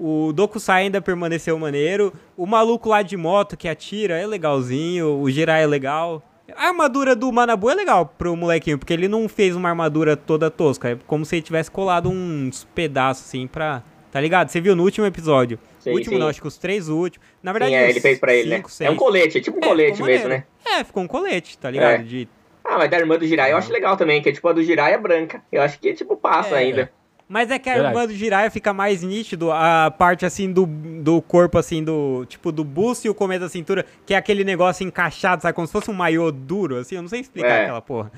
[0.00, 2.12] O Dokusai ainda permaneceu maneiro.
[2.36, 5.18] O maluco lá de moto que atira é legalzinho.
[5.20, 6.22] O Jirai é legal.
[6.56, 10.50] A armadura do Manabu é legal pro molequinho, porque ele não fez uma armadura toda
[10.52, 10.90] tosca.
[10.90, 13.82] É como se ele tivesse colado uns pedaços assim pra.
[14.12, 14.48] Tá ligado?
[14.50, 15.58] Você viu no último episódio.
[15.80, 16.18] Sim, último sim.
[16.20, 17.26] não, acho que os três últimos.
[17.42, 18.56] Na verdade, Sim, é, ele fez pra ele, né?
[18.56, 18.98] cinco, É um seis.
[18.98, 20.44] colete, é tipo um É, colete mesmo, né?
[20.64, 22.00] É, ficou um colete, tá ligado?
[22.00, 22.04] É.
[22.04, 22.28] De
[22.68, 24.62] Ah, mas da irmã do Jiraiya eu acho legal também, que é tipo a do
[24.62, 25.42] Jiraiya é branca.
[25.50, 26.58] Eu acho que tipo passa É.
[26.58, 26.92] ainda.
[27.26, 27.94] Mas é que a Verdade.
[27.94, 32.50] irmã do Jiraiya fica mais nítido, a parte assim do, do corpo, assim, do tipo
[32.50, 35.54] do busto e o começo da cintura, que é aquele negócio encaixado, sabe?
[35.54, 37.62] Como se fosse um maiô duro, assim, eu não sei explicar É.
[37.64, 38.10] aquela porra.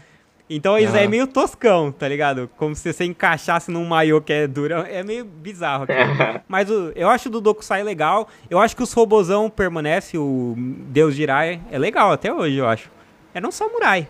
[0.49, 2.51] Então isso é meio toscão, tá ligado?
[2.57, 4.75] Como se você encaixasse num maiô que é duro.
[4.75, 5.87] É meio bizarro.
[6.49, 8.29] Mas o- eu acho do Dokusai legal.
[8.49, 12.91] Eu acho que os robozão permanece, o Deus Jiraiya é legal até hoje, eu acho.
[13.33, 14.09] Era um samurai.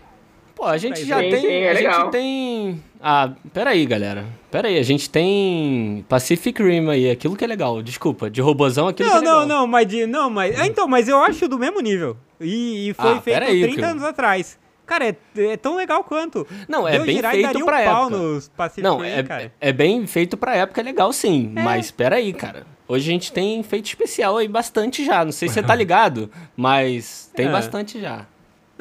[0.61, 1.41] Pô, a gente já Sim, tem.
[1.41, 2.09] sim, é a gente legal.
[2.11, 2.83] tem.
[3.01, 4.25] Ah, peraí, galera.
[4.51, 7.81] Peraí, a gente tem Pacific Rim aí, aquilo que é legal.
[7.81, 9.47] Desculpa, de robozão aquilo Não, que é legal.
[9.47, 12.15] não, não, mas de, não, mas ah, então, mas eu acho do mesmo nível.
[12.39, 14.59] E, e foi Ah, feito aí, 30 que eu- anos atrás.
[14.85, 16.45] Cara, é, é tão legal quanto.
[16.69, 18.17] Não, é bem feito pra um pau época.
[18.17, 19.53] nos Pacific Não, Rim, é, cara.
[19.59, 21.53] é bem feito pra época, é legal sim.
[21.55, 21.61] É.
[21.63, 22.67] Mas peraí, cara.
[22.87, 25.25] Hoje a gente tem feito especial aí bastante já.
[25.25, 27.51] Não sei se você tá ligado, mas tem É.
[27.51, 28.27] bastante já.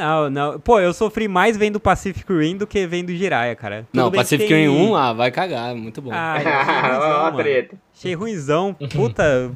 [0.01, 0.59] Não, não.
[0.59, 3.87] Pô, eu sofri mais vendo Pacific Rim do que vendo Jiraiya, cara.
[3.93, 6.11] Tudo não, Pacific tem- Rim 1, ah, vai cagar, muito bom.
[6.11, 6.37] Ah,
[7.29, 7.77] achei treta.
[7.95, 8.75] Achei ruimzão.
[8.95, 9.53] Puta.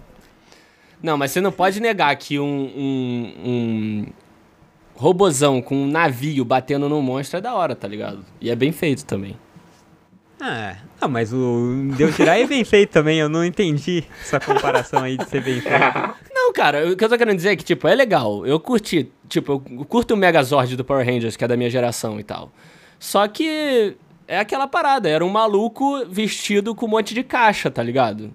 [1.03, 4.07] Não, mas você não pode negar que um, um, um
[4.95, 8.23] robozão com um navio batendo num monstro é da hora, tá ligado?
[8.39, 9.37] E é bem feito também.
[10.41, 13.19] Ah, não, mas o Deus Jiraiya é bem feito também.
[13.19, 15.75] Eu não entendi essa comparação aí de ser bem feito.
[16.35, 18.45] Não, cara, o que eu tô querendo dizer é que, tipo, é legal.
[18.47, 22.19] Eu curti, tipo, eu curto o Megazord do Power Rangers, que é da minha geração
[22.19, 22.51] e tal.
[22.99, 27.83] Só que é aquela parada, era um maluco vestido com um monte de caixa, tá
[27.83, 28.33] ligado?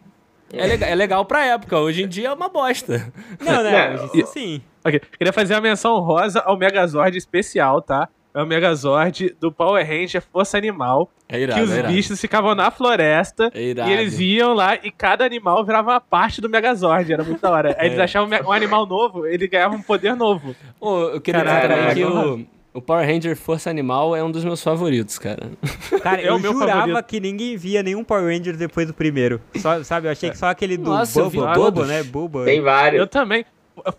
[0.51, 3.11] É, lega- é legal pra época, hoje em dia é uma bosta.
[3.39, 3.95] Não, né?
[3.95, 4.61] Não, Isso sim.
[4.83, 8.07] Ok, queria fazer uma menção rosa ao Megazord especial, tá?
[8.33, 11.09] É o Megazord do Power Ranger Força Animal.
[11.27, 11.93] É irado, que os é irado.
[11.93, 13.51] bichos ficavam na floresta.
[13.53, 13.89] É irado.
[13.89, 17.11] E eles iam lá e cada animal virava uma parte do Megazord.
[17.11, 17.75] Era muito da hora.
[17.79, 18.03] Aí eles É.
[18.03, 20.55] achavam um animal novo, ele ganhava um poder novo.
[20.79, 21.75] Ô, eu queria dizer Caraca.
[21.75, 22.45] também que o,
[22.79, 25.49] o Power Ranger Força Animal é um dos meus favoritos, cara.
[26.01, 27.05] Cara, É eu o meu jurava favorito.
[27.07, 29.41] que ninguém via nenhum Power Ranger depois do primeiro.
[29.55, 31.55] Só, sabe, eu achei que só aquele do Nossa, eu todos.
[31.57, 32.03] Bubba, né?
[32.03, 32.45] Bubba.
[32.45, 32.99] Tem vários.
[32.99, 33.43] Eu também.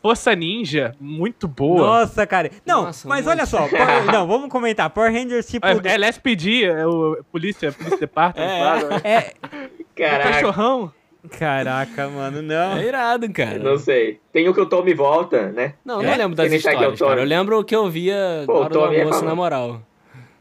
[0.00, 2.00] Força Ninja, muito boa.
[2.00, 2.50] Nossa, cara.
[2.66, 3.66] Não, Nossa, mas olha só.
[3.68, 4.88] Power- não, vamos comentar.
[4.90, 5.66] Power Rangers, tipo...
[5.66, 8.42] É, do- é LSPD, é o Polícia, Polícia Department.
[8.44, 8.84] É.
[8.84, 9.00] né?
[9.04, 9.34] é-
[9.80, 10.92] O Caraca, cachorrão.
[11.38, 12.78] Caraca, mano, não.
[12.78, 13.58] É irado, cara.
[13.58, 14.18] não sei.
[14.32, 15.74] Tem o que o Tommy volta, né?
[15.84, 16.06] Não, É?
[16.06, 17.20] não lembro das Ele segue histórias, cara.
[17.20, 19.24] Eu lembro o que eu via Pô, na o hora do é almoço, famoso.
[19.26, 19.82] na moral.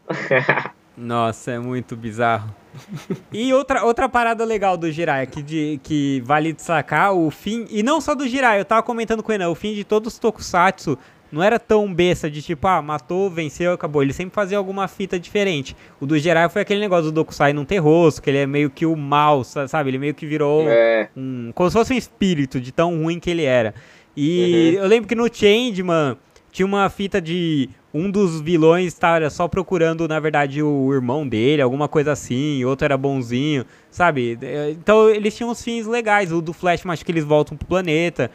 [0.99, 2.53] Nossa, é muito bizarro.
[3.31, 7.81] E outra, outra parada legal do Jiraiya, que, de, que vale destacar, o fim, e
[7.81, 10.97] não só do Jiraiya, eu tava comentando com ele, o fim de todos os Tokusatsu
[11.31, 14.01] não era tão besta de tipo, ah, matou, venceu, acabou.
[14.01, 15.75] Ele sempre fazia alguma fita diferente.
[16.01, 18.69] O do Jiraiya foi aquele negócio do Dokusai não ter rosto, que ele é meio
[18.69, 19.89] que o mal, sabe?
[19.89, 21.09] Ele meio que virou é.
[21.15, 23.73] um, como se fosse um espírito de tão ruim que ele era.
[24.17, 24.83] E uhum.
[24.83, 26.17] eu lembro que no Changeman
[26.51, 31.62] tinha uma fita de um dos vilões estar só procurando, na verdade, o irmão dele,
[31.62, 34.38] alguma coisa assim, outro era bonzinho, sabe?
[34.71, 36.31] Então eles tinham uns fins legais.
[36.31, 38.29] O do Flash, acho que eles voltam pro planeta.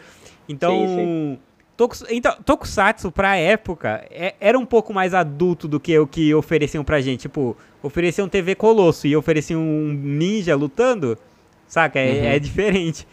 [0.48, 1.38] Então, sim, sim.
[1.76, 6.32] Tokus, então, Tokusatsu, pra época, é, era um pouco mais adulto do que o que
[6.32, 7.22] ofereciam pra gente.
[7.22, 11.18] Tipo, ofereciam TV Colosso e ofereciam um ninja lutando,
[11.66, 11.98] saca?
[11.98, 12.24] É, uhum.
[12.26, 13.06] é diferente.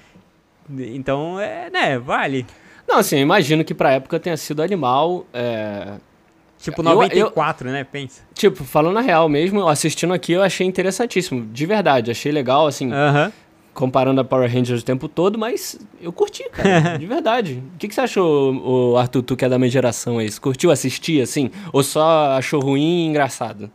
[0.69, 2.45] Então, é, né, vale.
[2.91, 5.25] Não, assim, eu imagino que pra época tenha sido animal.
[5.33, 5.93] É...
[6.59, 7.83] Tipo, 94, eu, eu, né?
[7.85, 8.21] Pensa.
[8.33, 11.47] Tipo, falando a real mesmo, assistindo aqui, eu achei interessantíssimo.
[11.47, 12.91] De verdade, achei legal, assim.
[12.91, 13.31] Aham
[13.73, 17.63] comparando a Power Rangers o tempo todo, mas eu curti, cara, de verdade.
[17.73, 18.53] O que, que você achou,
[18.93, 20.29] o Arthur, tu que é da minha geração aí?
[20.29, 21.49] Você curtiu assistir, assim?
[21.71, 23.71] Ou só achou ruim e engraçado?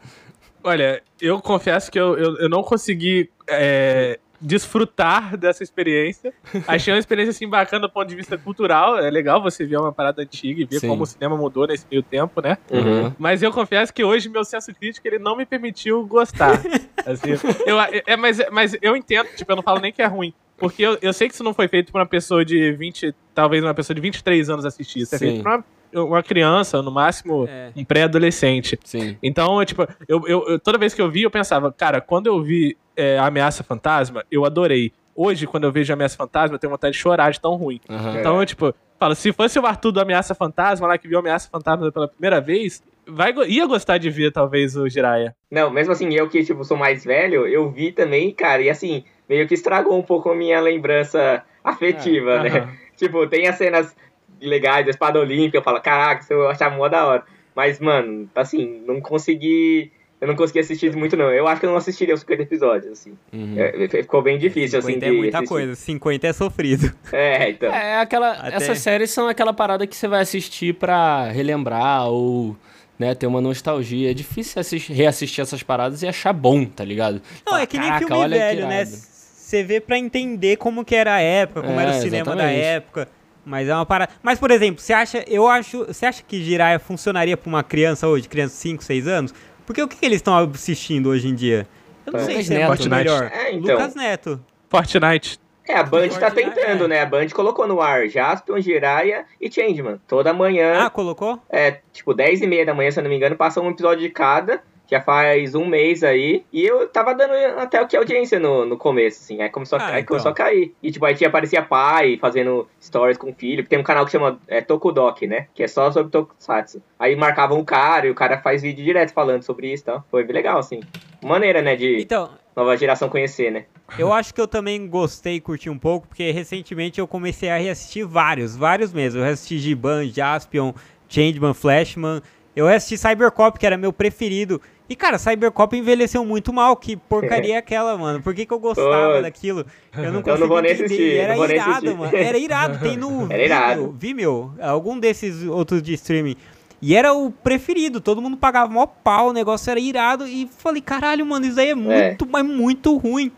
[0.62, 6.32] Olha, eu confesso que eu, eu, eu não consegui é, desfrutar dessa experiência.
[6.66, 8.98] Achei uma experiência assim bacana do ponto de vista cultural.
[8.98, 10.88] É legal você ver uma parada antiga e ver Sim.
[10.88, 12.58] como o cinema mudou nesse meio tempo, né?
[12.70, 13.12] Uhum.
[13.18, 16.60] Mas eu confesso que hoje meu senso crítico ele não me permitiu gostar.
[17.04, 17.30] assim,
[17.66, 20.32] eu, é, mas, mas eu entendo, tipo, eu não falo nem que é ruim.
[20.56, 23.62] Porque eu, eu sei que isso não foi feito pra uma pessoa de 20, talvez
[23.62, 25.00] uma pessoa de 23 anos assistir.
[25.00, 25.64] Isso é feito pra uma
[26.04, 27.70] uma criança, no máximo é.
[27.76, 28.78] um pré-adolescente.
[28.84, 29.16] Sim.
[29.22, 32.76] Então, tipo, eu, eu, toda vez que eu vi, eu pensava, cara, quando eu vi
[32.96, 34.92] é, Ameaça Fantasma, eu adorei.
[35.14, 37.80] Hoje, quando eu vejo Ameaça Fantasma, eu tenho vontade de chorar de tão ruim.
[37.88, 38.18] Uhum.
[38.18, 41.48] Então, eu, tipo, falo, se fosse o Arthur do Ameaça Fantasma, lá que viu Ameaça
[41.50, 45.34] Fantasma pela primeira vez, vai, ia gostar de ver, talvez, o Jiraiya.
[45.50, 49.04] Não, mesmo assim, eu que, tipo, sou mais velho, eu vi também, cara, e assim,
[49.28, 52.60] meio que estragou um pouco a minha lembrança afetiva, é, né?
[52.60, 52.86] Uhum.
[52.96, 53.94] Tipo, tem as cenas
[54.40, 57.24] legais da espada olímpica, eu falo, caraca, isso eu achava mó da hora.
[57.54, 61.30] Mas, mano, assim, não consegui eu não consegui assistir muito, não.
[61.30, 63.14] Eu acho que eu não assistiria os 50 episódios, assim.
[63.32, 63.54] Uhum.
[63.58, 65.14] É, ficou bem difícil, 50 assim.
[65.14, 65.54] é muita assistir.
[65.54, 66.92] coisa, 50 é sofrido.
[67.12, 67.72] É, então.
[67.72, 68.32] É, aquela.
[68.32, 68.56] Até...
[68.56, 72.56] Essas séries são aquela parada que você vai assistir pra relembrar ou.
[72.98, 74.10] Né, ter uma nostalgia.
[74.10, 77.20] É difícil assistir, reassistir essas paradas e achar bom, tá ligado?
[77.44, 78.86] Não, é que nem filme velho, né?
[78.86, 82.56] Você vê pra entender como que era a época, como é, era o cinema exatamente.
[82.56, 83.08] da época.
[83.46, 84.12] Mas é uma parada.
[84.24, 85.24] Mas, por exemplo, você acha.
[85.28, 85.86] Eu acho.
[85.86, 89.34] Você acha que Jiraiya funcionaria pra uma criança hoje, criança de 5, 6 anos?
[89.64, 91.64] Porque o que, que eles estão assistindo hoje em dia?
[92.04, 92.24] Eu não é.
[92.24, 93.30] sei se é muito melhor.
[93.32, 93.76] É, então.
[93.76, 94.40] Lucas Neto.
[94.68, 95.38] Fortnite.
[95.68, 96.88] É, a Band tá tentando, é.
[96.88, 97.00] né?
[97.02, 100.00] A Band colocou no ar Jaspion, Jiraiya e Changeman.
[100.08, 100.84] Toda manhã.
[100.84, 101.40] Ah, colocou?
[101.48, 104.02] É, tipo, 10 e meia da manhã, se eu não me engano, passa um episódio
[104.02, 106.44] de cada já faz um mês aí.
[106.52, 109.42] E eu tava dando até o que audiência no, no começo, assim.
[109.42, 110.08] Aí começou, ah, a, aí então.
[110.08, 110.74] começou a cair.
[110.82, 113.66] E tipo, aí tinha, aparecia pai fazendo stories com o filho.
[113.66, 115.48] Tem um canal que chama é, Tokudok, né?
[115.54, 116.82] Que é só sobre Tokusatsu.
[116.98, 120.04] Aí marcavam um cara e o cara faz vídeo direto falando sobre isso, então.
[120.10, 120.80] Foi bem legal, assim.
[121.22, 121.76] Maneira, né?
[121.76, 123.64] De então, nova geração conhecer, né?
[123.98, 127.56] Eu acho que eu também gostei e curti um pouco, porque recentemente eu comecei a
[127.56, 129.20] reassistir vários, vários mesmo.
[129.20, 130.72] Eu reassisti Giban, Jaspion,
[131.08, 132.20] Changeman, Flashman.
[132.54, 134.60] Eu assisti Cybercop, que era meu preferido.
[134.88, 136.76] E, cara, Cybercop envelheceu muito mal.
[136.76, 138.22] Que porcaria é aquela, mano?
[138.22, 139.66] Por que, que eu gostava daquilo?
[139.96, 140.84] Eu não conseguia não entender.
[140.84, 142.16] Assistir, Era irado, mano.
[142.16, 142.78] Era irado.
[142.82, 143.96] Tem no Era irado.
[143.98, 146.36] Vimeo, algum desses outros de streaming.
[146.80, 150.26] E era o preferido, todo mundo pagava mó pau, o negócio era irado.
[150.28, 151.74] E falei, caralho, mano, isso aí é, é.
[151.74, 152.28] muito, é.
[152.30, 153.32] mas muito ruim.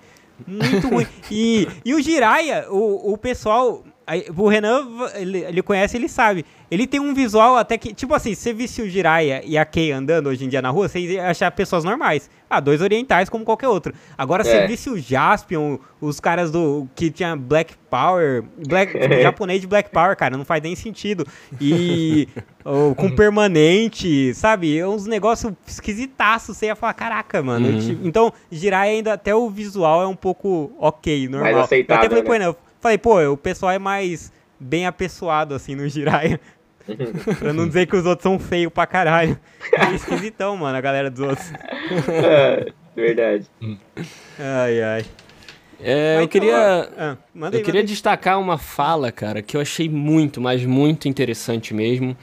[0.47, 1.07] Muito ruim.
[1.31, 3.85] E, e o Jiraiya, o, o pessoal.
[4.37, 6.44] O Renan, ele, ele conhece, ele sabe.
[6.71, 9.64] Ele tem um visual até que, tipo assim, se você visse o Jiraiya e a
[9.64, 12.31] Kei andando hoje em dia na rua, você ia achar pessoas normais.
[12.49, 13.92] Ah, dois orientais como qualquer outro.
[14.16, 14.62] Agora, se é.
[14.62, 19.66] você visse o Jaspion, os caras do que tinha Black Power, Black, tipo, japonês de
[19.66, 21.27] Black Power, cara, não faz nem sentido.
[21.61, 22.29] E
[22.64, 24.79] ou, com permanente, sabe?
[24.79, 27.68] É uns negócios esquisitaços, você ia falar, caraca, mano.
[27.68, 28.01] Uhum.
[28.05, 31.53] Então, Jiraiya ainda, até o visual é um pouco ok, normal.
[31.53, 32.47] Mais aceitável, eu até falei, né?
[32.47, 36.41] pô, não, falei, pô, o pessoal é mais bem apessoado, assim, no Jiraiya.
[37.38, 39.38] pra não dizer que os outros são feios pra caralho.
[39.73, 41.53] É esquisitão, mano, a galera dos outros.
[42.09, 43.47] é, verdade.
[44.38, 45.05] Ai, ai.
[45.81, 47.17] É, eu queria, ah,
[47.53, 52.17] eu queria destacar uma fala, cara, que eu achei muito, mas muito interessante mesmo.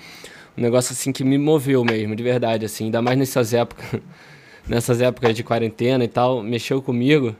[0.58, 4.02] Um negócio assim que me moveu mesmo, de verdade, assim, ainda mais nessas épocas,
[4.68, 7.34] nessas épocas de quarentena e tal, mexeu comigo.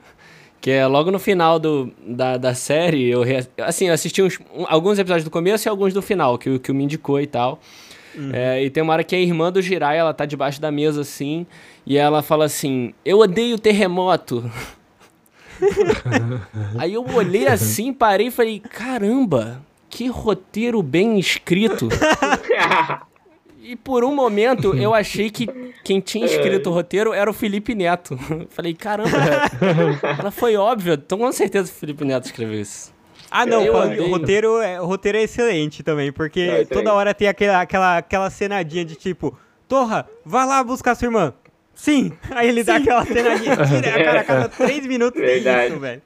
[0.62, 3.22] Que é logo no final do, da, da série, eu,
[3.64, 6.72] assim, eu assisti uns, um, alguns episódios do começo e alguns do final, que, que
[6.72, 7.60] o me indicou e tal.
[8.34, 11.02] É, e tem uma hora que a irmã do Jirai, ela tá debaixo da mesa
[11.02, 11.46] assim,
[11.86, 14.50] e ela fala assim: Eu odeio terremoto.
[16.78, 21.90] Aí eu olhei assim, parei e falei: Caramba, que roteiro bem escrito.
[23.68, 25.48] E por um momento eu achei que
[25.84, 28.16] quem tinha escrito o roteiro era o Felipe Neto.
[28.50, 29.10] Falei, caramba,
[30.20, 30.94] ela foi óbvia.
[30.94, 32.94] Então com certeza o Felipe Neto escreveu isso.
[33.32, 37.28] Ah, não, o roteiro, é, o roteiro é excelente também, porque É toda hora tem
[37.28, 39.36] aquela, aquela, aquela cenadinha de tipo,
[39.68, 41.34] Torra, vai lá buscar sua irmã.
[41.74, 42.14] Sim!
[42.32, 45.72] Aí ele dá aquela cenadinha, tira, cara, a cada três minutos tem Verdade.
[45.72, 46.02] isso, velho.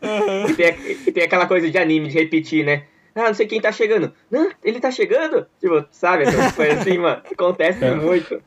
[0.50, 0.76] E tem,
[1.08, 2.84] e tem aquela coisa de anime, de repetir, né?
[3.20, 4.14] Ah, não sei quem tá chegando.
[4.32, 5.46] Não, ele tá chegando?
[5.60, 6.24] Tipo, sabe?
[6.24, 7.22] Essas coisas assim, mano.
[7.30, 8.42] Acontece muito.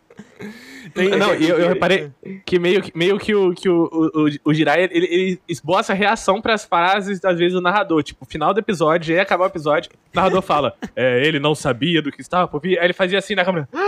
[1.19, 2.11] Não, e eu, eu reparei
[2.45, 5.93] que meio que, meio que o, que o, o, o- o Jirai, ele, ele esboça
[5.93, 8.03] a reação pras frases, às vezes, do narrador.
[8.03, 12.01] Tipo, final do episódio, ia acabar o episódio, o narrador fala, é, ele não sabia
[12.03, 12.79] do que estava por vir.
[12.79, 13.69] Aí ele fazia assim na câmera.
[13.73, 13.83] tipo,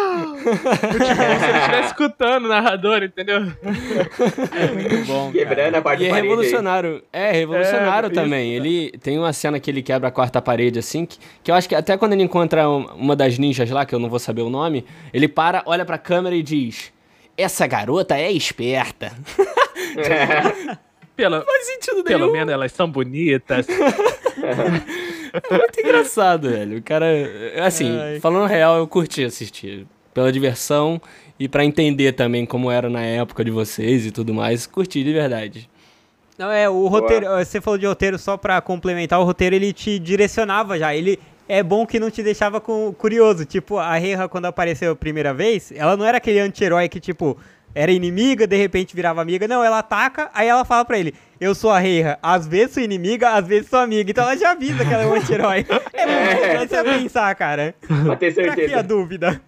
[0.44, 3.40] como se ele estivesse escutando o narrador, entendeu?
[3.42, 5.32] Muito bom.
[5.32, 6.26] Quebrando a quarta E é parede.
[6.26, 6.30] aí.
[6.30, 7.02] revolucionário.
[7.12, 8.54] É, revolucionário É, isso, também.
[8.54, 11.68] Ele tem uma cena que ele quebra a quarta parede, assim, que, que eu acho
[11.68, 14.42] que até quando ele encontra um- uma das ninjas lá, que eu não vou saber
[14.42, 16.92] o nome, ele para, olha pra câmera e diz:
[17.36, 19.12] Essa garota é esperta.
[21.16, 22.32] Pela, Faz sentido pelo nenhum.
[22.32, 23.66] menos elas são bonitas.
[23.68, 26.78] É muito engraçado, velho.
[26.78, 27.06] O cara,
[27.64, 28.20] assim, Ai.
[28.20, 29.86] falando real, eu curti assistir.
[30.12, 31.00] Pela diversão
[31.38, 34.66] e pra entender também como era na época de vocês e tudo mais.
[34.66, 35.68] Curti de verdade.
[36.38, 40.00] Não, é, o roteiro, você falou de roteiro só pra complementar, o roteiro ele te
[40.00, 41.18] direcionava já, ele
[41.48, 45.32] é bom que não te deixava com, curioso, tipo, a Reha quando apareceu a primeira
[45.34, 47.36] vez, ela não era aquele anti-herói que, tipo,
[47.74, 51.54] era inimiga, de repente virava amiga, não, ela ataca, aí ela fala pra ele, eu
[51.54, 54.84] sou a Reha, às vezes sou inimiga, às vezes sou amiga, então ela já avisa
[54.84, 55.66] que ela é um anti-herói.
[55.92, 56.82] É muito É.
[56.98, 57.74] pensar, cara.
[58.04, 58.82] Pra ter Pra que a certeza.
[58.82, 59.40] dúvida?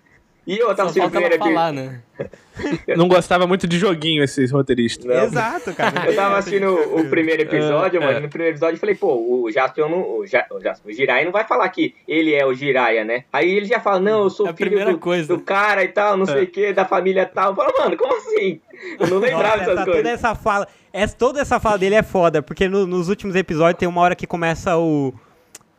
[0.46, 2.00] E eu tava Só assistindo o falta ela primeiro falar, episódio.
[2.18, 2.96] né?
[2.96, 5.04] Não gostava muito de joguinho, esses roteiristas.
[5.04, 5.24] Não.
[5.24, 6.06] Exato, cara.
[6.08, 8.18] Eu tava assistindo o, o primeiro episódio, É, mano.
[8.18, 8.20] é.
[8.20, 10.18] No primeiro episódio eu falei, pô, o Jaspion não.
[10.18, 13.24] O, ja, o, Jaspion, o Jiraiya não vai falar que ele é o Jiraiya, né?
[13.32, 15.26] Aí ele já fala, não, eu sou É filho primeira do, coisa.
[15.36, 17.50] do cara e tal, não sei o que, da família tal.
[17.50, 18.60] Eu falo, mano, como assim?
[19.00, 19.96] Eu não lembrava Nossa, dessas essa, coisas.
[20.02, 23.78] toda essa fala, essa, toda essa fala dele é foda, porque no- nos últimos episódios
[23.80, 25.12] tem uma hora que começa o.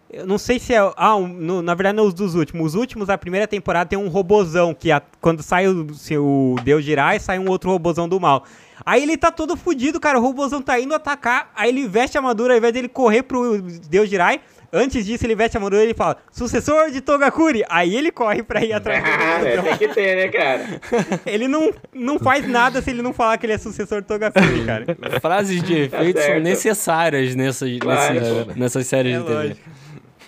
[0.09, 0.77] Eu não sei se é.
[0.95, 2.67] Ah, um- no- na verdade não os dos últimos.
[2.67, 6.55] Os últimos da primeira temporada tem um robozão que a- quando sai o, se o
[6.63, 8.45] Deus Jirai, sai um outro robozão do mal.
[8.85, 10.17] Aí ele tá todo fudido, cara.
[10.17, 11.51] O robozão tá indo atacar.
[11.55, 14.39] Aí ele veste a armadura, ao invés dele correr pro Deus Jirai.
[14.71, 17.63] Antes disso, ele veste a armadura e ele fala: Sucessor de Togakuri.
[17.69, 19.63] Aí ele corre pra ir atrás do Ah, robozão.
[19.63, 20.81] tem que ter, né, cara?
[21.25, 24.65] Ele não, não faz nada se ele não falar que ele é sucessor de Togakuri,
[24.65, 24.85] cara.
[25.21, 26.43] Frases de efeito são certo.
[26.43, 29.35] necessárias nessas, Claro, nessas, nessas séries É de TV.
[29.35, 29.69] lógico.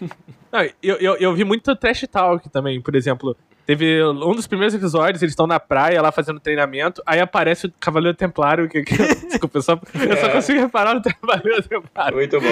[0.51, 3.35] Não, eu, eu, eu vi muito trash talk também, por exemplo.
[3.67, 7.73] Teve um dos primeiros episódios, eles estão na praia lá fazendo treinamento, aí aparece o
[7.79, 8.97] Cavaleiro Templário, que, que
[9.29, 10.29] desculpa, eu só, eu só É.
[10.29, 12.17] consigo reparar no Cavaleiro Templário.
[12.17, 12.47] Muito bom.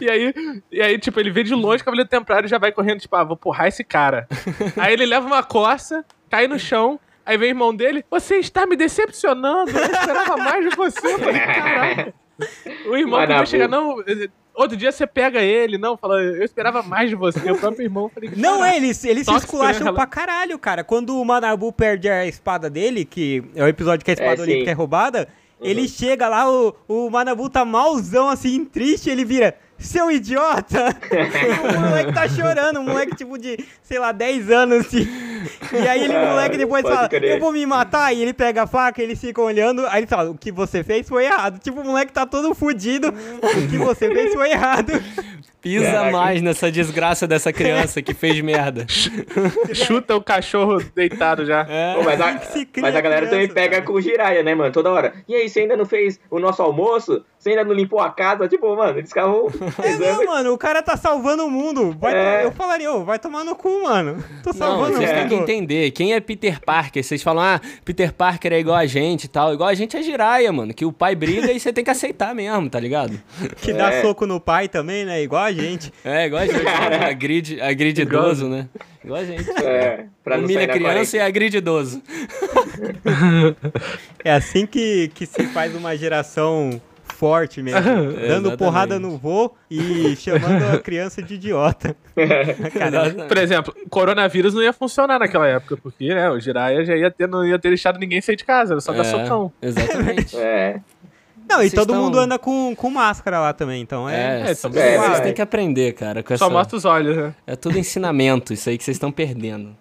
[0.00, 0.32] E aí,
[0.70, 3.16] e aí, tipo, ele vê de longe o Cavaleiro Templário e já vai correndo, tipo,
[3.16, 4.28] ah, vou porrar esse cara.
[4.76, 8.64] aí ele leva uma coça, cai no chão, aí vem o irmão dele, você está
[8.64, 11.14] me decepcionando, eu esperava mais de você.
[11.14, 12.14] Eu falei, caralho.
[12.86, 13.96] O irmão podia chegar, não,
[14.60, 17.50] outro dia você pega ele, não, fala, eu esperava mais de você.
[17.50, 20.84] O próprio irmão, falei, Não, é, eles, eles se esculacham pra caralho, cara.
[20.84, 24.44] Quando o Manabu perde a espada dele, que é o episódio que a espada É,
[24.44, 24.70] olímpica sim.
[24.70, 25.28] é roubada,
[25.60, 30.96] ele chega lá, o, o Manabu tá malzão, assim, triste, ele vira, seu idiota!
[31.76, 35.06] o moleque tá chorando, um moleque tipo de, sei lá, 10 anos, assim.
[35.72, 37.32] E aí ele, o Ah, moleque depois pode fala, crer.
[37.34, 40.30] eu vou me matar, e ele pega a faca, eles ficam olhando, aí ele fala,
[40.30, 41.58] o que você fez foi errado.
[41.58, 44.92] Tipo, o moleque tá todo fudido, o que você fez foi errado.
[45.60, 46.10] Pisa Caraca.
[46.12, 48.86] mais nessa desgraça dessa criança que fez merda.
[49.74, 51.66] Chuta o cachorro deitado já.
[51.68, 51.94] É.
[51.96, 52.40] Pô, mas, a,
[52.80, 54.72] mas a galera também pega com o Jiraiya, né, mano?
[54.72, 55.12] Toda hora.
[55.28, 57.22] E aí, você ainda não fez o nosso almoço?
[57.38, 58.48] Você ainda não limpou a casa?
[58.48, 59.48] Tipo, mano, eles ficavam
[59.82, 61.94] É, não, mano, o cara tá salvando o mundo.
[61.98, 62.38] Vai É.
[62.40, 64.22] to- Eu falaria, ô, vai tomar no cu, mano.
[64.42, 65.90] Tô salvando o têm que entender.
[65.92, 67.02] Quem é Peter Parker?
[67.02, 69.54] Vocês falam, ah, Peter Parker é igual a gente e tal.
[69.54, 70.74] Igual a gente é Jiraiya, mano.
[70.74, 73.20] Que o pai briga e você tem que aceitar mesmo, tá ligado?
[73.62, 74.02] Que dá É.
[74.02, 75.22] soco no pai também, né?
[75.22, 75.92] Igual a gente.
[76.04, 76.66] É, igual a gente.
[77.10, 78.68] agride, agride idoso, né?
[79.04, 79.50] Igual a gente.
[79.64, 82.02] É, pra não Humilha a criança e agride idoso.
[84.24, 86.80] É assim que, que se faz uma geração
[87.20, 87.80] forte mesmo.
[87.82, 88.56] dando Exatamente.
[88.56, 91.94] porrada no vô e chamando a criança de idiota.
[92.72, 97.10] Cara, Por exemplo, coronavírus não ia funcionar naquela época, porque, né, o Jiraiya já ia
[97.10, 99.52] ter, não ia ter deixado ninguém sair de casa, era só dar É, socão.
[99.60, 100.34] Exatamente.
[100.38, 100.80] É.
[101.48, 104.14] não, e Vocês todo tão- mundo anda com, com máscara lá também, então é.
[104.48, 105.20] É, é, vocês é.
[105.20, 106.22] têm que aprender, cara.
[106.22, 107.34] Com Só essa- mostra os olhos, né?
[107.46, 109.76] É tudo ensinamento, isso aí que vocês estão perdendo.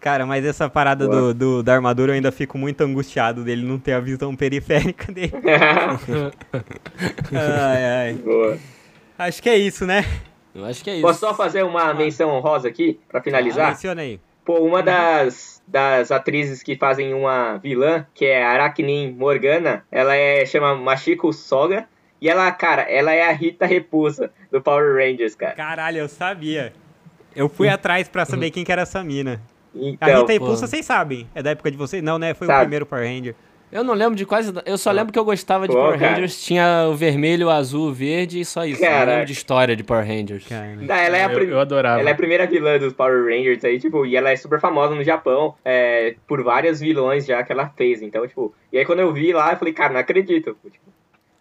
[0.00, 3.78] Cara, mas essa parada do, do, da armadura eu ainda fico muito angustiado dele não
[3.78, 5.32] ter a visão periférica dele.
[7.32, 8.14] ai, ai.
[8.14, 8.58] Boa.
[9.18, 10.04] Acho que é isso, né?
[10.54, 11.02] Eu acho que é isso.
[11.02, 13.70] Posso só fazer uma menção honrosa aqui, pra finalizar?
[13.70, 14.20] Menciona aí.
[14.44, 20.46] Pô, uma das, das atrizes que fazem uma vilã, que é Aracnin Morgana, ela é
[20.46, 21.86] chama Machiko Soga.
[22.20, 25.54] E ela, cara, ela é a Rita Repulsa do Power Rangers, cara.
[25.54, 26.72] Caralho, eu sabia.
[27.36, 29.40] Eu fui atrás pra saber quem que era essa mina.
[29.78, 30.66] A Então, Rita Repulsa, pô.
[30.68, 31.26] vocês sabem.
[31.34, 32.02] É da época de vocês?
[32.02, 32.34] Não, né?
[32.34, 32.60] Foi o Sabe.
[32.62, 33.34] primeiro Power Ranger.
[33.70, 34.50] Eu não lembro de quase.
[34.64, 36.12] Eu só lembro que eu gostava de Pô, Power cara.
[36.14, 36.42] Rangers.
[36.42, 38.80] Tinha o vermelho, o azul, o verde e só isso.
[38.82, 39.10] Eu não Caraca.
[39.12, 40.46] lembro de história de Power Rangers.
[40.48, 40.78] Cara.
[40.86, 42.00] tá, ela é a eu, prim- eu adorava.
[42.00, 44.94] Ela é a primeira vilã dos Power Rangers aí, tipo, e ela é super famosa
[44.94, 48.00] no Japão, é, por vários vilões já que ela fez.
[48.00, 50.56] Então, tipo, e aí quando eu vi lá, eu falei, cara, não acredito.
[50.64, 50.88] Tipo,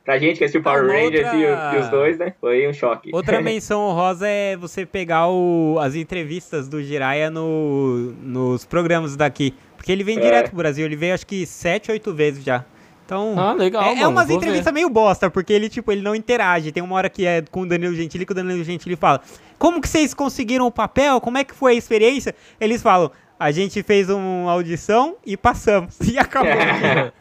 [0.07, 2.33] pra gente que assistiu Power Ah, uma Rangers e, outra- e os dois, né?
[2.39, 3.09] Foi um choque.
[3.13, 9.53] Outra menção honrosa é você pegar o, as entrevistas do Jiraiya no, nos programas daqui.
[9.75, 10.21] Porque ele vem É.
[10.21, 12.63] direto pro Brasil, ele veio acho que sete, oito vezes já.
[13.05, 13.35] Então.
[13.37, 13.83] Ah, legal.
[13.83, 16.71] é, é mano, umas vou entrevistas meio bosta, porque ele, tipo, ele não interage.
[16.71, 19.21] Tem uma hora que é com o Danilo Gentili, que o Danilo Gentili fala:
[19.59, 21.19] Como que vocês conseguiram o papel?
[21.21, 22.33] Como é que foi a experiência?
[22.61, 25.97] Eles falam: A gente fez uma audição e passamos.
[26.09, 26.51] E acabou.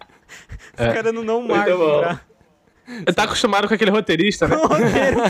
[0.78, 1.24] Os caras não
[1.76, 1.98] bom.
[2.00, 2.20] pra.
[3.14, 4.56] Tá acostumado com aquele roteirista, né?
[4.62, 5.20] O roteiro.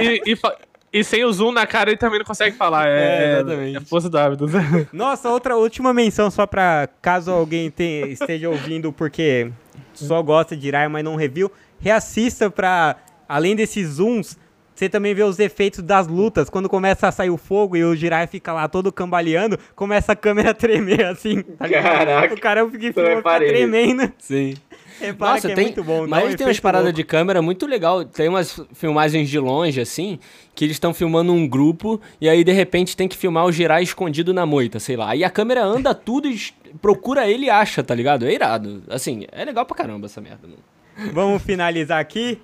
[0.00, 0.56] e, e, fa-
[0.92, 2.88] e sem o zoom na cara ele também não consegue falar.
[2.88, 3.76] É, É, exatamente.
[3.76, 4.46] é força do hábito.
[4.92, 9.50] Nossa, outra última menção só pra caso alguém te- esteja ouvindo porque
[9.94, 12.96] só gosta de Jiraiya, mas não review, reassista pra,
[13.28, 14.38] além desses zooms,
[14.74, 16.50] você também vê os efeitos das lutas.
[16.50, 20.16] Quando começa a sair o fogo e o Jiraiya fica lá todo cambaleando, começa a
[20.16, 21.40] câmera a tremer assim.
[21.40, 21.66] tá?
[21.66, 24.12] Caraca, O cara fica, fica tremendo.
[24.18, 24.52] Sim.
[25.00, 26.06] Repara Nossa, que é tem, muito bom.
[26.06, 28.04] mas tem umas paradas de câmera muito legal.
[28.04, 30.18] Tem umas filmagens de longe, assim,
[30.54, 33.82] que eles estão filmando um grupo e aí, de repente, tem que filmar o Jirai
[33.82, 35.10] escondido na moita, sei lá.
[35.10, 36.40] Aí a câmera anda tudo e
[36.80, 38.26] procura ele e acha, tá ligado?
[38.26, 38.82] É irado.
[38.88, 41.12] Assim, é legal pra caramba essa merda, mano.
[41.12, 42.38] Vamos finalizar aqui.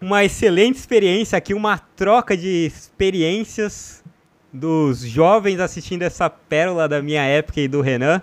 [0.00, 4.02] Uma excelente experiência aqui, uma troca de experiências
[4.52, 8.20] dos jovens assistindo essa pérola da minha época e do Renan.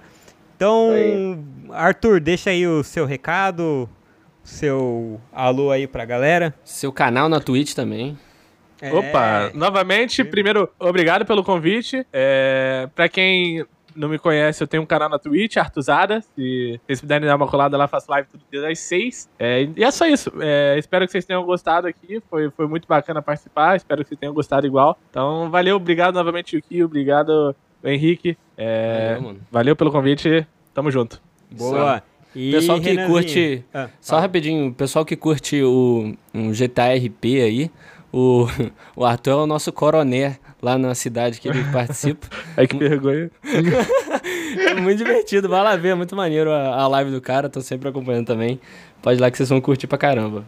[0.60, 1.40] Então, Aí.
[1.72, 3.90] Arthur, deixa aí o seu recado,
[4.44, 6.54] seu alô aí pra galera.
[6.66, 8.20] Seu canal na Twitch também.
[8.82, 12.06] É, Opa, novamente, primeiro, obrigado pelo convite.
[12.12, 16.20] É, pra quem não me conhece, eu tenho um canal na Twitch, Artuzada.
[16.36, 19.30] Se vocês puderem dar uma colada lá, faço live todo dia das seis.
[19.40, 20.30] É, e é só isso.
[20.42, 22.22] É, espero que vocês tenham gostado aqui.
[22.30, 23.78] Foi, foi muito bacana participar.
[23.78, 25.00] Espero que vocês tenham gostado igual.
[25.10, 26.84] Então, valeu, obrigado novamente, Yuki.
[26.84, 28.38] Obrigado, Henrique.
[28.58, 29.40] É, Valeu, mano.
[29.52, 30.46] valeu pelo convite.
[30.74, 31.22] Tamo junto.
[31.52, 32.04] Boa.
[32.36, 33.12] E Pessoal que Renanzinho?
[33.14, 33.66] curte.
[33.74, 37.72] Ah, Só rapidinho, o pessoal que curte o um GTA RP aí,
[38.14, 38.46] o,
[38.96, 42.28] o Arthur é o nosso coroné lá na cidade que ele participa.
[42.56, 43.32] Ai, que vergonha.
[44.68, 47.62] É muito divertido, vai lá ver, é muito maneiro a, a live do cara, tô
[47.62, 48.60] sempre acompanhando também.
[49.02, 50.46] Pode ir lá que vocês vão curtir pra caramba.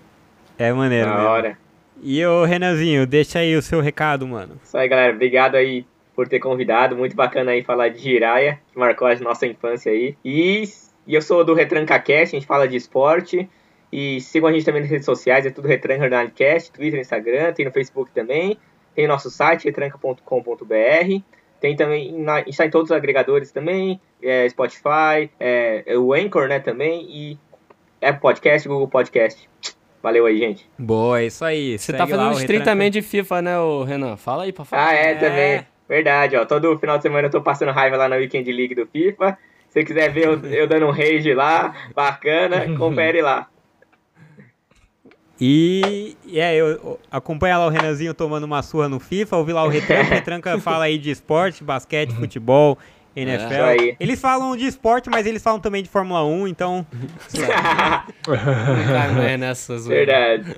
[0.59, 1.27] É maneiro Da mesmo.
[1.29, 1.57] hora.
[2.03, 4.55] E o Renanzinho, deixa aí o seu recado, mano.
[4.63, 5.13] Isso aí, galera.
[5.13, 5.85] Obrigado aí
[6.15, 6.95] por ter convidado.
[6.95, 10.15] Muito bacana aí falar de Jiraya, que marcou a nossa infância aí.
[10.23, 10.63] E,
[11.07, 13.49] e eu sou do RetrancaCast, a gente fala de esporte.
[13.91, 17.65] E sigam a gente também nas redes sociais, é tudo Retranca Jornalcast, Twitter, Instagram, tem
[17.65, 18.57] no Facebook também.
[18.95, 21.21] Tem o nosso site, retranca.com.br.
[21.59, 26.47] Tem também, na, está em todos os agregadores também, é, Spotify, é, é o Anchor,
[26.47, 27.37] né, também, e
[28.01, 29.47] Apple Podcast, Google Podcast.
[30.01, 30.67] Valeu aí, gente.
[30.79, 31.77] Boa, é isso aí.
[31.77, 32.63] Você Segue tá fazendo o uns Retranca.
[32.63, 34.17] 30 também de FIFA, né, ô Renan?
[34.17, 34.87] Fala aí pra falar.
[34.87, 35.15] Ah, é, É.
[35.15, 35.67] também.
[35.91, 36.45] Verdade, ó.
[36.45, 39.37] Todo final de semana eu tô passando raiva lá na Weekend League do FIFA.
[39.67, 43.49] Se você quiser ver eu, eu dando um rage lá, bacana, confere lá.
[45.37, 49.65] E, e é, eu, acompanha lá o Renanzinho tomando uma surra no FIFA, ouvi lá
[49.65, 50.07] o Retranca.
[50.07, 52.77] O Retranca fala aí de esporte, basquete, futebol,
[53.13, 53.51] NFL.
[53.51, 53.97] Isso aí.
[53.99, 56.87] Eles falam de esporte, mas eles falam também de Fórmula 1, então.
[58.27, 60.37] Não cai nessa zoeira.
[60.37, 60.55] Verdade.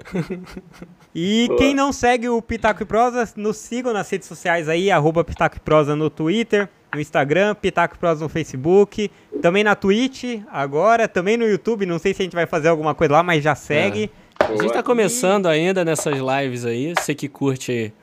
[1.16, 1.60] E Boa.
[1.60, 5.58] quem não segue o Pitaco e Prosa, nos sigam nas redes sociais aí, arroba Pitaco
[5.58, 9.12] e Prosa no Twitter, no Instagram, Pitaco e Prosa no Facebook,
[9.42, 12.96] também na Twitch agora, também no YouTube, não sei se a gente vai fazer alguma
[12.96, 14.10] coisa lá, mas já segue.
[14.40, 16.94] A gente tá começando ainda nessas lives aí.
[16.98, 17.94] Você que curte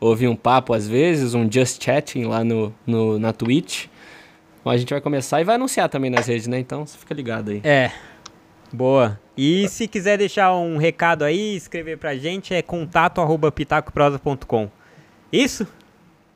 [0.00, 3.86] ouvir um papo às vezes, um just chatting lá no, no, na Twitch.
[4.64, 6.58] Bom, a gente vai começar e vai anunciar também nas redes, né?
[6.58, 7.60] Então você fica ligado aí.
[7.64, 7.90] É.
[8.72, 9.18] Boa.
[9.36, 14.70] E se quiser deixar um recado aí, escrever pra gente, é contato arroba pitacoprosa.com.
[15.32, 15.66] Isso?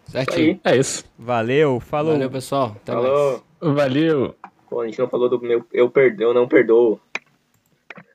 [0.06, 0.60] Certinho.
[0.64, 1.04] É isso.
[1.18, 2.12] Valeu, falou.
[2.12, 2.76] Valeu, pessoal.
[2.76, 3.04] Até mais.
[3.04, 3.44] Falou.
[3.60, 4.34] Valeu.
[4.68, 7.00] Pô, a gente não falou do meu eu, perde, eu não perdoo.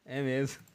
[0.06, 0.69] É mesmo.